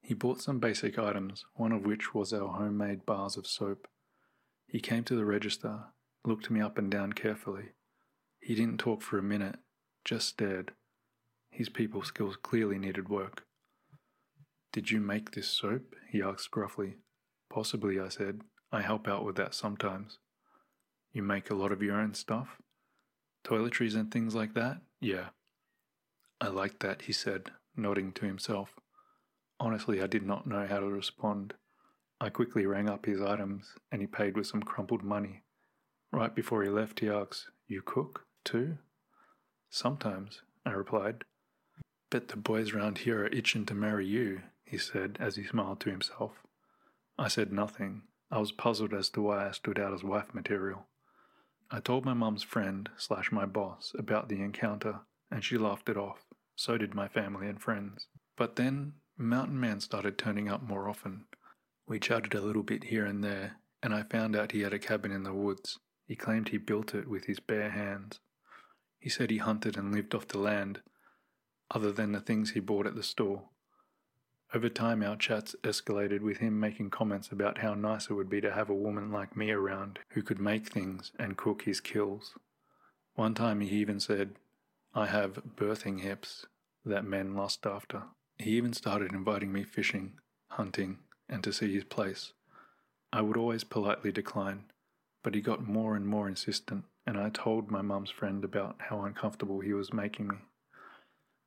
He 0.00 0.14
bought 0.14 0.40
some 0.40 0.58
basic 0.58 0.98
items, 0.98 1.44
one 1.54 1.70
of 1.70 1.84
which 1.84 2.14
was 2.14 2.32
our 2.32 2.48
homemade 2.48 3.06
bars 3.06 3.36
of 3.36 3.46
soap. 3.46 3.86
He 4.66 4.80
came 4.80 5.04
to 5.04 5.14
the 5.14 5.24
register, 5.24 5.84
looked 6.24 6.50
me 6.50 6.60
up 6.60 6.78
and 6.78 6.90
down 6.90 7.12
carefully. 7.12 7.72
He 8.42 8.56
didn't 8.56 8.78
talk 8.78 9.02
for 9.02 9.18
a 9.18 9.22
minute, 9.22 9.56
just 10.04 10.28
stared. 10.28 10.72
His 11.50 11.68
people 11.68 12.02
skills 12.02 12.36
clearly 12.36 12.76
needed 12.76 13.08
work. 13.08 13.44
Did 14.72 14.90
you 14.90 15.00
make 15.00 15.30
this 15.30 15.48
soap? 15.48 15.94
he 16.10 16.20
asked 16.20 16.50
gruffly. 16.50 16.96
Possibly, 17.48 18.00
I 18.00 18.08
said. 18.08 18.40
I 18.72 18.82
help 18.82 19.06
out 19.06 19.24
with 19.24 19.36
that 19.36 19.54
sometimes. 19.54 20.18
You 21.12 21.22
make 21.22 21.50
a 21.50 21.54
lot 21.54 21.70
of 21.70 21.82
your 21.82 22.00
own 22.00 22.14
stuff? 22.14 22.58
Toiletries 23.44 23.94
and 23.94 24.10
things 24.10 24.34
like 24.34 24.54
that? 24.54 24.80
Yeah. 25.00 25.28
I 26.40 26.48
like 26.48 26.80
that, 26.80 27.02
he 27.02 27.12
said, 27.12 27.50
nodding 27.76 28.12
to 28.14 28.26
himself. 28.26 28.70
Honestly, 29.60 30.02
I 30.02 30.08
did 30.08 30.26
not 30.26 30.48
know 30.48 30.66
how 30.66 30.80
to 30.80 30.86
respond. 30.86 31.54
I 32.20 32.30
quickly 32.30 32.66
rang 32.66 32.88
up 32.88 33.06
his 33.06 33.20
items, 33.20 33.66
and 33.92 34.00
he 34.00 34.08
paid 34.08 34.36
with 34.36 34.48
some 34.48 34.62
crumpled 34.62 35.04
money. 35.04 35.42
Right 36.10 36.34
before 36.34 36.64
he 36.64 36.68
left, 36.68 37.00
he 37.00 37.08
asked, 37.08 37.46
You 37.68 37.82
cook, 37.84 38.24
too? 38.44 38.78
Sometimes, 39.70 40.42
I 40.66 40.70
replied. 40.72 41.24
Bet 42.10 42.28
the 42.28 42.36
boys 42.36 42.72
round 42.72 42.98
here 42.98 43.24
are 43.24 43.28
itching 43.28 43.64
to 43.66 43.74
marry 43.74 44.06
you, 44.06 44.42
he 44.64 44.78
said 44.78 45.16
as 45.20 45.36
he 45.36 45.44
smiled 45.44 45.80
to 45.80 45.90
himself. 45.90 46.32
I 47.18 47.28
said 47.28 47.52
nothing. 47.52 48.02
I 48.30 48.38
was 48.38 48.52
puzzled 48.52 48.94
as 48.94 49.08
to 49.10 49.22
why 49.22 49.48
I 49.48 49.52
stood 49.52 49.78
out 49.78 49.92
as 49.92 50.02
wife 50.02 50.34
material. 50.34 50.86
I 51.70 51.80
told 51.80 52.04
my 52.04 52.14
mum's 52.14 52.42
friend 52.42 52.90
slash 52.96 53.32
my 53.32 53.46
boss 53.46 53.92
about 53.98 54.28
the 54.28 54.42
encounter, 54.42 55.00
and 55.30 55.42
she 55.42 55.56
laughed 55.56 55.88
it 55.88 55.96
off. 55.96 56.26
So 56.54 56.76
did 56.76 56.94
my 56.94 57.08
family 57.08 57.48
and 57.48 57.60
friends. 57.60 58.08
But 58.36 58.56
then, 58.56 58.94
Mountain 59.16 59.58
Man 59.58 59.80
started 59.80 60.18
turning 60.18 60.48
up 60.48 60.62
more 60.62 60.88
often. 60.88 61.24
We 61.86 61.98
chatted 61.98 62.34
a 62.34 62.40
little 62.40 62.62
bit 62.62 62.84
here 62.84 63.06
and 63.06 63.22
there, 63.22 63.56
and 63.82 63.94
I 63.94 64.02
found 64.02 64.36
out 64.36 64.52
he 64.52 64.60
had 64.60 64.72
a 64.72 64.78
cabin 64.78 65.12
in 65.12 65.22
the 65.22 65.32
woods. 65.34 65.78
He 66.06 66.16
claimed 66.16 66.48
he 66.48 66.58
built 66.58 66.94
it 66.94 67.08
with 67.08 67.24
his 67.24 67.40
bare 67.40 67.70
hands. 67.70 68.20
He 69.02 69.08
said 69.08 69.30
he 69.30 69.38
hunted 69.38 69.76
and 69.76 69.92
lived 69.92 70.14
off 70.14 70.28
the 70.28 70.38
land, 70.38 70.80
other 71.72 71.90
than 71.90 72.12
the 72.12 72.20
things 72.20 72.50
he 72.52 72.60
bought 72.60 72.86
at 72.86 72.94
the 72.94 73.02
store. 73.02 73.48
Over 74.54 74.68
time, 74.68 75.02
our 75.02 75.16
chats 75.16 75.56
escalated 75.64 76.20
with 76.20 76.36
him 76.38 76.60
making 76.60 76.90
comments 76.90 77.32
about 77.32 77.58
how 77.58 77.74
nice 77.74 78.10
it 78.10 78.14
would 78.14 78.30
be 78.30 78.40
to 78.40 78.52
have 78.52 78.70
a 78.70 78.74
woman 78.74 79.10
like 79.10 79.36
me 79.36 79.50
around 79.50 79.98
who 80.10 80.22
could 80.22 80.38
make 80.38 80.68
things 80.68 81.10
and 81.18 81.36
cook 81.36 81.62
his 81.62 81.80
kills. 81.80 82.34
One 83.14 83.34
time, 83.34 83.60
he 83.60 83.74
even 83.78 83.98
said, 83.98 84.36
I 84.94 85.06
have 85.06 85.42
birthing 85.56 86.02
hips 86.02 86.46
that 86.84 87.04
men 87.04 87.34
lust 87.34 87.66
after. 87.66 88.04
He 88.38 88.50
even 88.50 88.72
started 88.72 89.10
inviting 89.10 89.52
me 89.52 89.64
fishing, 89.64 90.12
hunting, 90.46 91.00
and 91.28 91.42
to 91.42 91.52
see 91.52 91.74
his 91.74 91.82
place. 91.82 92.34
I 93.12 93.20
would 93.22 93.36
always 93.36 93.64
politely 93.64 94.12
decline, 94.12 94.66
but 95.24 95.34
he 95.34 95.40
got 95.40 95.66
more 95.66 95.96
and 95.96 96.06
more 96.06 96.28
insistent, 96.28 96.84
and 97.06 97.18
I 97.18 97.30
told 97.30 97.70
my 97.70 97.82
mum's 97.82 98.10
friend 98.10 98.44
about 98.44 98.76
how 98.78 99.02
uncomfortable 99.02 99.60
he 99.60 99.72
was 99.72 99.92
making 99.92 100.28
me. 100.28 100.36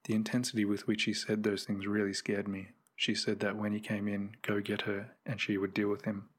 The 0.06 0.14
intensity 0.14 0.66
with 0.66 0.88
which 0.88 1.04
he 1.04 1.14
said 1.14 1.44
those 1.44 1.64
things 1.64 1.88
really 1.88 2.14
scared 2.14 2.48
me, 2.48 2.70
she 2.96 3.16
said 3.16 3.40
that 3.40 3.56
when 3.56 3.74
he 3.74 3.80
came 3.80 4.08
in, 4.08 4.36
go 4.42 4.62
get 4.62 4.82
her, 4.82 5.12
and 5.26 5.42
she 5.42 5.58
would 5.58 5.74
deal 5.74 5.90
with 5.90 6.06
him. 6.06 6.30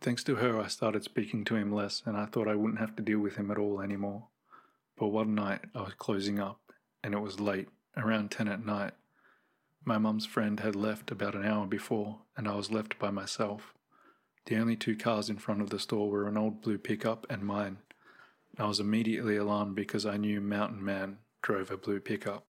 Thanks 0.00 0.22
to 0.24 0.36
her, 0.36 0.60
I 0.60 0.68
started 0.68 1.02
speaking 1.02 1.44
to 1.46 1.56
him 1.56 1.72
less, 1.72 2.02
and 2.06 2.16
I 2.16 2.26
thought 2.26 2.46
I 2.46 2.54
wouldn't 2.54 2.78
have 2.78 2.94
to 2.96 3.02
deal 3.02 3.18
with 3.18 3.36
him 3.36 3.50
at 3.50 3.58
all 3.58 3.80
anymore. 3.80 4.28
But 4.98 5.08
one 5.08 5.34
night 5.34 5.60
I 5.74 5.82
was 5.82 5.94
closing 5.94 6.40
up 6.40 6.60
and 7.04 7.14
it 7.14 7.20
was 7.20 7.38
late, 7.38 7.68
around 7.96 8.30
10 8.30 8.48
at 8.48 8.64
night. 8.64 8.92
My 9.84 9.96
mum's 9.96 10.26
friend 10.26 10.58
had 10.60 10.74
left 10.74 11.10
about 11.10 11.36
an 11.36 11.44
hour 11.44 11.66
before 11.66 12.20
and 12.36 12.48
I 12.48 12.56
was 12.56 12.72
left 12.72 12.98
by 12.98 13.10
myself. 13.10 13.74
The 14.46 14.56
only 14.56 14.76
two 14.76 14.96
cars 14.96 15.30
in 15.30 15.38
front 15.38 15.62
of 15.62 15.70
the 15.70 15.78
store 15.78 16.10
were 16.10 16.26
an 16.26 16.36
old 16.36 16.62
blue 16.62 16.78
pickup 16.78 17.26
and 17.30 17.42
mine. 17.42 17.78
I 18.58 18.66
was 18.66 18.80
immediately 18.80 19.36
alarmed 19.36 19.76
because 19.76 20.04
I 20.04 20.16
knew 20.16 20.40
Mountain 20.40 20.84
Man 20.84 21.18
drove 21.42 21.70
a 21.70 21.76
blue 21.76 22.00
pickup. 22.00 22.44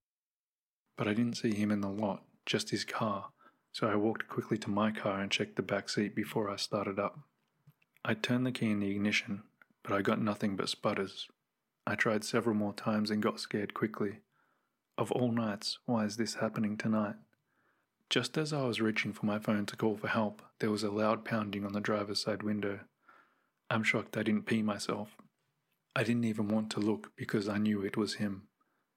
But 0.96 1.06
I 1.06 1.14
didn't 1.14 1.36
see 1.36 1.54
him 1.54 1.70
in 1.70 1.80
the 1.80 1.88
lot, 1.88 2.24
just 2.44 2.70
his 2.70 2.84
car, 2.84 3.30
so 3.72 3.88
I 3.88 3.94
walked 3.94 4.28
quickly 4.28 4.58
to 4.58 4.70
my 4.70 4.90
car 4.90 5.20
and 5.20 5.30
checked 5.30 5.54
the 5.54 5.62
back 5.62 5.88
seat 5.88 6.16
before 6.16 6.50
I 6.50 6.56
started 6.56 6.98
up. 6.98 7.20
I 8.04 8.14
turned 8.14 8.44
the 8.44 8.50
key 8.50 8.70
in 8.70 8.80
the 8.80 8.90
ignition, 8.90 9.44
but 9.84 9.92
I 9.92 10.02
got 10.02 10.20
nothing 10.20 10.56
but 10.56 10.68
sputters. 10.68 11.28
I 11.86 11.94
tried 11.94 12.24
several 12.24 12.56
more 12.56 12.72
times 12.72 13.10
and 13.10 13.22
got 13.22 13.38
scared 13.38 13.72
quickly. 13.72 14.18
Of 14.98 15.12
all 15.12 15.30
nights, 15.30 15.78
why 15.86 16.04
is 16.04 16.16
this 16.16 16.34
happening 16.34 16.76
tonight? 16.76 17.14
Just 18.10 18.36
as 18.36 18.52
I 18.52 18.64
was 18.64 18.80
reaching 18.80 19.12
for 19.12 19.26
my 19.26 19.38
phone 19.38 19.64
to 19.66 19.76
call 19.76 19.96
for 19.96 20.08
help, 20.08 20.42
there 20.58 20.70
was 20.72 20.82
a 20.82 20.90
loud 20.90 21.24
pounding 21.24 21.64
on 21.64 21.72
the 21.72 21.80
driver's 21.80 22.20
side 22.20 22.42
window. 22.42 22.80
I'm 23.70 23.84
shocked 23.84 24.16
I 24.16 24.24
didn't 24.24 24.46
pee 24.46 24.62
myself. 24.62 25.16
I 25.94 26.04
didn't 26.04 26.24
even 26.24 26.48
want 26.48 26.70
to 26.72 26.80
look 26.80 27.12
because 27.16 27.48
I 27.48 27.58
knew 27.58 27.82
it 27.82 27.96
was 27.96 28.14
him, 28.14 28.48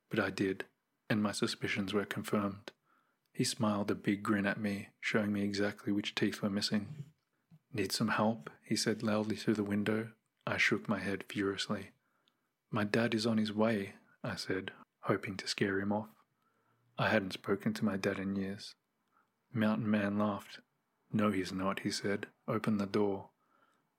but 0.10 0.20
I 0.20 0.30
did, 0.30 0.66
and 1.10 1.24
my 1.24 1.32
suspicions 1.32 1.94
were 1.94 2.06
confirmed. 2.06 2.72
He 3.32 3.44
smiled 3.44 3.90
a 3.90 3.96
big 3.96 4.22
grin 4.22 4.46
at 4.46 4.60
me, 4.60 4.90
showing 5.02 5.34
me 5.34 5.42
exactly 5.42 5.92
which 5.92 6.14
teeth 6.14 6.42
were 6.42 6.52
missing. 6.52 7.06
Need 7.74 7.92
some 7.92 8.10
help? 8.10 8.52
he 8.64 8.76
said 8.76 9.02
loudly 9.02 9.36
through 9.36 9.56
the 9.56 9.64
window. 9.64 10.10
I 10.46 10.58
shook 10.58 10.88
my 10.88 11.00
head 11.00 11.24
furiously. 11.28 11.92
My 12.70 12.84
dad 12.84 13.16
is 13.16 13.26
on 13.26 13.40
his 13.40 13.52
way, 13.52 13.94
I 14.24 14.36
said, 14.36 14.72
hoping 15.02 15.36
to 15.38 15.48
scare 15.48 15.80
him 15.80 15.92
off. 15.92 16.10
I 16.98 17.10
hadn't 17.10 17.34
spoken 17.34 17.74
to 17.74 17.86
my 17.86 17.98
dad 17.98 18.20
in 18.20 18.36
years. 18.36 18.76
Mountain 19.52 19.90
Man 19.90 20.20
laughed. 20.20 20.60
No, 21.12 21.32
he's 21.32 21.52
not, 21.52 21.80
he 21.80 21.90
said. 21.90 22.28
Open 22.48 22.78
the 22.78 22.86
door. 22.86 23.30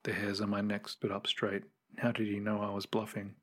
The 0.03 0.13
hairs 0.13 0.39
on 0.39 0.49
my 0.49 0.61
neck 0.61 0.87
stood 0.87 1.11
up 1.11 1.27
straight. 1.27 1.63
How 1.97 2.11
did 2.11 2.27
he 2.27 2.39
know 2.39 2.61
I 2.61 2.71
was 2.71 2.85
bluffing? 2.85 3.35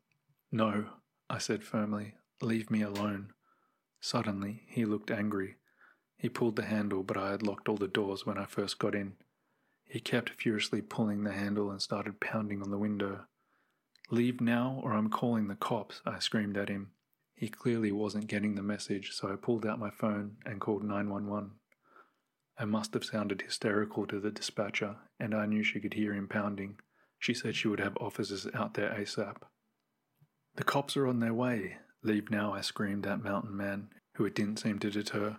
No, 0.51 0.87
I 1.31 1.39
said 1.39 1.65
firmly. 1.65 2.15
Leave 2.41 2.71
me 2.71 2.83
alone. 2.83 3.33
Suddenly, 4.01 4.65
he 4.69 4.85
looked 4.85 5.11
angry. 5.11 5.57
He 6.17 6.29
pulled 6.29 6.57
the 6.57 6.65
handle, 6.65 7.03
but 7.03 7.17
I 7.17 7.31
had 7.31 7.43
locked 7.43 7.69
all 7.69 7.77
the 7.77 7.89
doors 7.89 8.27
when 8.27 8.39
I 8.39 8.47
first 8.47 8.79
got 8.79 8.95
in. 8.95 9.15
He 9.85 10.01
kept 10.01 10.31
furiously 10.31 10.83
pulling 10.83 11.25
the 11.25 11.33
handle 11.33 11.71
and 11.71 11.81
started 11.81 12.21
pounding 12.21 12.63
on 12.63 12.71
the 12.71 12.79
window. 12.79 13.27
Leave 14.11 14.41
now, 14.41 14.81
or 14.83 14.93
I'm 14.93 15.09
calling 15.09 15.49
the 15.49 15.55
cops, 15.55 16.03
I 16.05 16.19
screamed 16.19 16.57
at 16.57 16.69
him. 16.69 16.93
He 17.35 17.49
clearly 17.49 17.93
wasn't 17.93 18.27
getting 18.27 18.55
the 18.55 18.63
message, 18.63 19.13
so 19.13 19.33
I 19.33 19.37
pulled 19.37 19.67
out 19.67 19.79
my 19.79 19.91
phone 19.91 20.37
and 20.45 20.61
called 20.61 20.85
911. 20.85 21.53
I 22.59 22.65
must 22.65 22.95
have 22.95 23.05
sounded 23.05 23.43
hysterical 23.43 24.07
to 24.07 24.21
the 24.21 24.31
dispatcher, 24.31 24.97
and 25.19 25.35
I 25.35 25.47
knew 25.47 25.63
she 25.63 25.81
could 25.81 25.95
hear 25.95 26.13
him 26.13 26.29
pounding. 26.29 26.79
She 27.23 27.35
said 27.35 27.55
she 27.55 27.69
would 27.69 27.79
have 27.79 27.97
officers 27.99 28.49
out 28.53 28.75
there 28.75 28.91
ASAP. 28.91 29.37
The 30.57 30.65
cops 30.65 30.97
are 30.97 31.07
on 31.07 31.21
their 31.21 31.33
way. 31.33 31.77
Leave 32.03 32.33
now, 32.33 32.53
I 32.53 32.63
screamed 32.63 33.07
at 33.07 33.23
Mountain 33.23 33.57
Man, 33.57 33.91
who 34.15 34.25
it 34.25 34.35
didn't 34.35 34.57
seem 34.57 34.81
to 34.81 34.91
deter. 34.91 35.37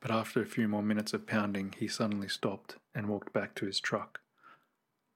But 0.00 0.10
after 0.10 0.40
a 0.40 0.46
few 0.46 0.68
more 0.68 0.82
minutes 0.82 1.12
of 1.12 1.26
pounding, 1.26 1.74
he 1.76 1.86
suddenly 1.86 2.28
stopped 2.28 2.76
and 2.94 3.10
walked 3.10 3.30
back 3.34 3.54
to 3.56 3.66
his 3.66 3.78
truck. 3.78 4.20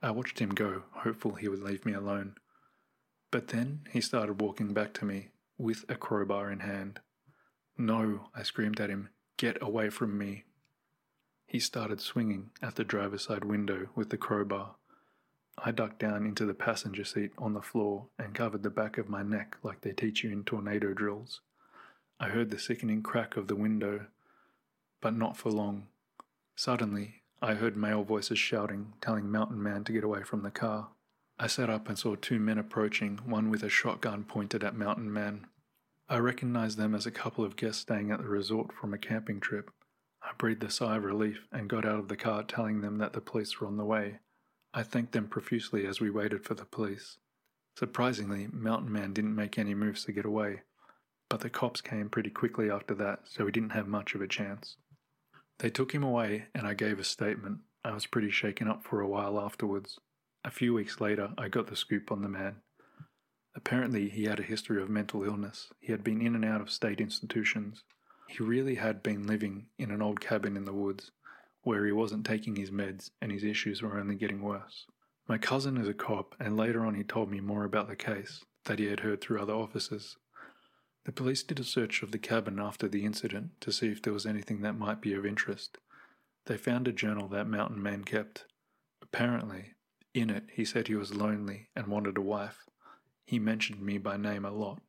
I 0.03 0.11
watched 0.11 0.39
him 0.39 0.51
go, 0.51 0.83
hopeful 0.97 1.37
he 1.37 1.49
would 1.49 1.63
leave 1.63 1.87
me 1.87 1.95
alone. 1.95 2.35
But 3.31 3.49
then 3.49 3.89
he 3.91 4.03
started 4.03 4.43
walking 4.43 4.75
back 4.75 4.93
to 4.95 5.07
me, 5.07 5.31
with 5.57 5.87
a 5.89 5.95
crowbar 5.95 6.53
in 6.53 6.61
hand. 6.61 7.01
No, 7.79 8.29
I 8.35 8.43
screamed 8.43 8.81
at 8.81 8.91
him, 8.91 9.09
get 9.39 9.57
away 9.63 9.89
from 9.89 10.19
me. 10.19 10.45
He 11.47 11.59
started 11.59 12.03
swinging 12.03 12.51
at 12.61 12.75
the 12.75 12.85
driver's 12.85 13.25
side 13.25 13.47
window 13.47 13.89
with 13.95 14.11
the 14.11 14.19
crowbar. 14.19 14.77
I 15.57 15.71
ducked 15.71 15.99
down 15.99 16.27
into 16.27 16.45
the 16.47 16.55
passenger 16.55 17.05
seat 17.05 17.33
on 17.39 17.55
the 17.55 17.63
floor 17.63 18.07
and 18.19 18.35
covered 18.35 18.63
the 18.63 18.71
back 18.71 18.99
of 18.99 19.09
my 19.09 19.23
neck 19.23 19.57
like 19.63 19.81
they 19.81 19.93
teach 19.93 20.25
you 20.25 20.31
in 20.31 20.45
tornado 20.45 20.93
drills. 20.93 21.41
I 22.19 22.29
heard 22.29 22.51
the 22.51 22.59
sickening 22.59 23.03
crack 23.03 23.37
of 23.37 23.49
the 23.49 23.57
window 23.57 24.07
but 25.05 25.15
not 25.15 25.37
for 25.37 25.51
long. 25.51 25.87
Suddenly, 26.57 27.23
I 27.43 27.53
heard 27.53 27.77
male 27.77 28.05
voices 28.05 28.39
shouting, 28.39 28.95
telling 29.03 29.31
Mountain 29.31 29.63
Man 29.63 29.85
to 29.85 29.93
get 29.93 30.03
away 30.03 30.23
from 30.23 30.43
the 30.43 30.51
car. 30.51 30.89
I 31.39 31.47
sat 31.47 31.69
up 31.69 31.91
and 31.91 31.99
saw 31.99 32.15
two 32.15 32.39
men 32.39 32.57
approaching, 32.57 33.21
one 33.27 33.51
with 33.51 33.63
a 33.63 33.69
shotgun 33.69 34.25
pointed 34.25 34.65
at 34.65 34.75
Mountain 34.75 35.13
Man. 35.13 35.47
I 36.09 36.19
recognized 36.19 36.79
them 36.79 36.95
as 36.95 37.05
a 37.05 37.11
couple 37.11 37.45
of 37.45 37.57
guests 37.57 37.83
staying 37.83 38.11
at 38.11 38.21
the 38.21 38.29
resort 38.29 38.73
from 38.73 38.95
a 38.95 38.99
camping 38.99 39.41
trip. 39.41 39.71
I 40.23 40.31
breathed 40.39 40.65
a 40.65 40.71
sigh 40.71 40.97
of 40.97 41.05
relief 41.05 41.49
and 41.53 41.69
got 41.69 41.85
out 41.85 41.99
of 41.99 42.09
the 42.09 42.17
car 42.17 42.43
telling 42.43 42.81
them 42.81 42.97
that 42.97 43.13
the 43.13 43.21
police 43.21 43.61
were 43.61 43.67
on 43.67 43.77
the 43.77 43.85
way. 43.85 44.21
I 44.77 44.83
thanked 44.83 45.13
them 45.13 45.29
profusely 45.29 45.87
as 45.87 46.01
we 46.01 46.11
waited 46.11 46.45
for 46.45 46.55
the 46.55 46.65
police. 46.65 47.19
Surprisingly, 47.79 48.49
Mountain 48.53 48.91
Man 48.91 49.13
didn't 49.13 49.37
make 49.37 49.57
any 49.57 49.73
moves 49.73 50.05
to 50.05 50.13
get 50.13 50.25
away, 50.25 50.63
but 51.31 51.41
the 51.41 51.49
cops 51.49 51.81
came 51.81 52.09
pretty 52.09 52.31
quickly 52.31 52.69
after 52.69 52.93
that, 52.97 53.21
so 53.25 53.47
he 53.47 53.53
didn't 53.53 53.71
have 53.71 53.87
much 53.87 54.17
of 54.17 54.21
a 54.21 54.27
chance. 54.27 54.77
They 55.59 55.71
took 55.71 55.93
him 55.93 56.03
away, 56.03 56.47
and 56.57 56.67
I 56.67 56.75
gave 56.75 56.99
a 56.99 57.05
statement. 57.05 57.61
I 57.85 57.93
was 57.93 58.07
pretty 58.07 58.31
shaken 58.31 58.67
up 58.67 58.83
for 58.83 59.01
a 59.01 59.09
while 59.09 59.39
afterwards. 59.39 60.01
A 60.45 60.51
few 60.51 60.75
weeks 60.75 61.01
later, 61.01 61.31
I 61.39 61.49
got 61.49 61.69
the 61.69 61.77
scoop 61.77 62.11
on 62.11 62.23
the 62.23 62.29
man. 62.29 62.57
Apparently, 63.55 64.09
he 64.09 64.25
had 64.25 64.41
a 64.41 64.45
history 64.45 64.83
of 64.83 64.91
mental 64.91 65.23
illness. 65.23 65.69
He 65.79 65.93
had 65.93 66.03
been 66.03 66.21
in 66.21 66.35
and 66.35 66.45
out 66.45 66.61
of 66.61 66.71
state 66.71 67.01
institutions. 67.01 67.85
He 68.27 68.43
really 68.43 68.75
had 68.75 69.05
been 69.05 69.29
living 69.29 69.67
in 69.79 69.93
an 69.93 70.03
old 70.03 70.21
cabin 70.21 70.57
in 70.57 70.65
the 70.65 70.73
woods, 70.73 71.13
where 71.65 71.85
he 71.85 71.93
wasn't 71.93 72.25
taking 72.25 72.57
his 72.57 72.71
meds 72.71 73.11
and 73.21 73.33
his 73.33 73.43
issues 73.43 73.83
were 73.83 73.99
only 73.99 74.15
getting 74.15 74.43
worse. 74.43 74.87
My 75.27 75.39
cousin 75.39 75.79
is 75.79 75.89
a 75.89 75.95
cop, 75.95 76.35
and 76.39 76.57
later 76.57 76.85
on 76.85 76.95
he 76.95 77.03
told 77.03 77.31
me 77.31 77.41
more 77.41 77.65
about 77.65 77.89
the 77.89 77.97
case 77.97 78.45
that 78.67 78.79
he 78.79 78.87
had 78.87 79.01
heard 79.01 79.21
through 79.21 79.41
other 79.41 79.55
officers. 79.55 80.19
The 81.05 81.13
police 81.13 81.43
did 81.43 81.59
a 81.59 81.65
search 81.65 82.03
of 82.03 82.13
the 82.13 82.19
cabin 82.19 82.59
after 82.59 82.89
the 82.89 83.05
incident 83.05 83.61
to 83.61 83.73
see 83.73 83.89
if 83.89 84.03
there 84.03 84.13
was 84.13 84.27
anything 84.27 84.61
that 84.61 84.79
might 84.79 85.01
be 85.01 85.15
of 85.15 85.25
interest. 85.25 85.79
They 86.47 86.59
found 86.59 86.87
a 86.87 86.93
journal 86.93 87.29
that 87.29 87.49
Mountain 87.49 87.83
Man 87.83 88.05
kept. 88.05 88.45
Apparently, 89.01 89.73
in 90.13 90.31
it 90.31 90.45
he 90.53 90.65
said 90.65 90.89
he 90.89 90.95
was 90.95 91.15
lonely 91.15 91.69
and 91.75 91.87
wanted 91.87 92.19
a 92.19 92.23
wife. 92.23 92.65
He 93.27 93.39
mentioned 93.39 93.81
me 93.81 93.97
by 93.97 94.17
name 94.19 94.45
a 94.45 94.51
lot, 94.51 94.83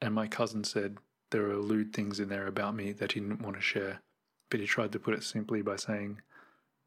and 0.00 0.14
my 0.14 0.28
cousin 0.28 0.62
said 0.62 0.98
there 1.30 1.42
were 1.42 1.56
lewd 1.56 1.92
things 1.92 2.20
in 2.20 2.28
there 2.28 2.46
about 2.46 2.76
me 2.76 2.92
that 2.92 3.12
he 3.12 3.20
didn't 3.20 3.42
want 3.42 3.56
to 3.56 3.62
share, 3.62 4.02
but 4.50 4.60
he 4.60 4.66
tried 4.66 4.92
to 4.92 4.98
put 4.98 5.14
it 5.14 5.22
simply 5.22 5.62
by 5.62 5.76
saying 5.76 6.20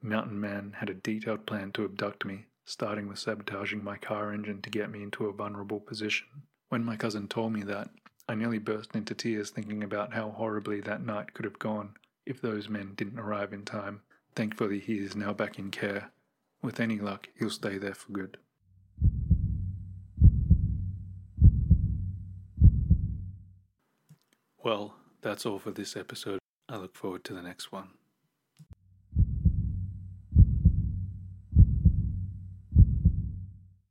Mountain 0.02 0.40
Man 0.40 0.76
had 0.78 0.90
a 0.90 0.94
detailed 0.94 1.46
plan 1.46 1.72
to 1.74 1.84
abduct 1.84 2.26
me, 2.26 2.46
starting 2.66 3.08
with 3.08 3.20
sabotaging 3.20 3.84
my 3.84 3.98
car 3.98 4.34
engine 4.34 4.62
to 4.62 4.70
get 4.70 4.90
me 4.90 5.04
into 5.04 5.26
a 5.26 5.34
vulnerable 5.34 5.80
position. 5.80 6.28
When 6.70 6.84
my 6.84 6.96
cousin 6.96 7.28
told 7.28 7.54
me 7.54 7.64
that, 7.64 7.90
I 8.28 8.36
nearly 8.36 8.60
burst 8.60 8.96
into 8.96 9.16
tears 9.16 9.50
thinking 9.50 9.84
about 9.84 10.14
how 10.14 10.30
horribly 10.30 10.82
that 10.82 11.04
night 11.04 11.34
could 11.34 11.46
have 11.46 11.60
gone 11.60 11.96
if 12.26 12.40
those 12.40 12.70
men 12.70 12.94
didn't 12.96 13.20
arrive 13.20 13.54
in 13.54 13.66
time. 13.66 14.02
Thankfully, 14.36 14.80
he 14.80 15.00
is 15.00 15.16
now 15.16 15.34
back 15.34 15.58
in 15.58 15.72
care. 15.72 16.12
With 16.62 16.80
any 16.80 17.00
luck, 17.00 17.28
he'll 17.38 17.50
stay 17.50 17.78
there 17.78 17.96
for 17.96 18.12
good. 18.12 18.38
Well, 24.64 24.96
that's 25.22 25.46
all 25.46 25.58
for 25.58 25.72
this 25.72 25.98
episode. 25.98 26.39
I 26.72 26.78
look 26.78 26.96
forward 26.96 27.24
to 27.24 27.34
the 27.34 27.42
next 27.42 27.72
one. 27.72 27.99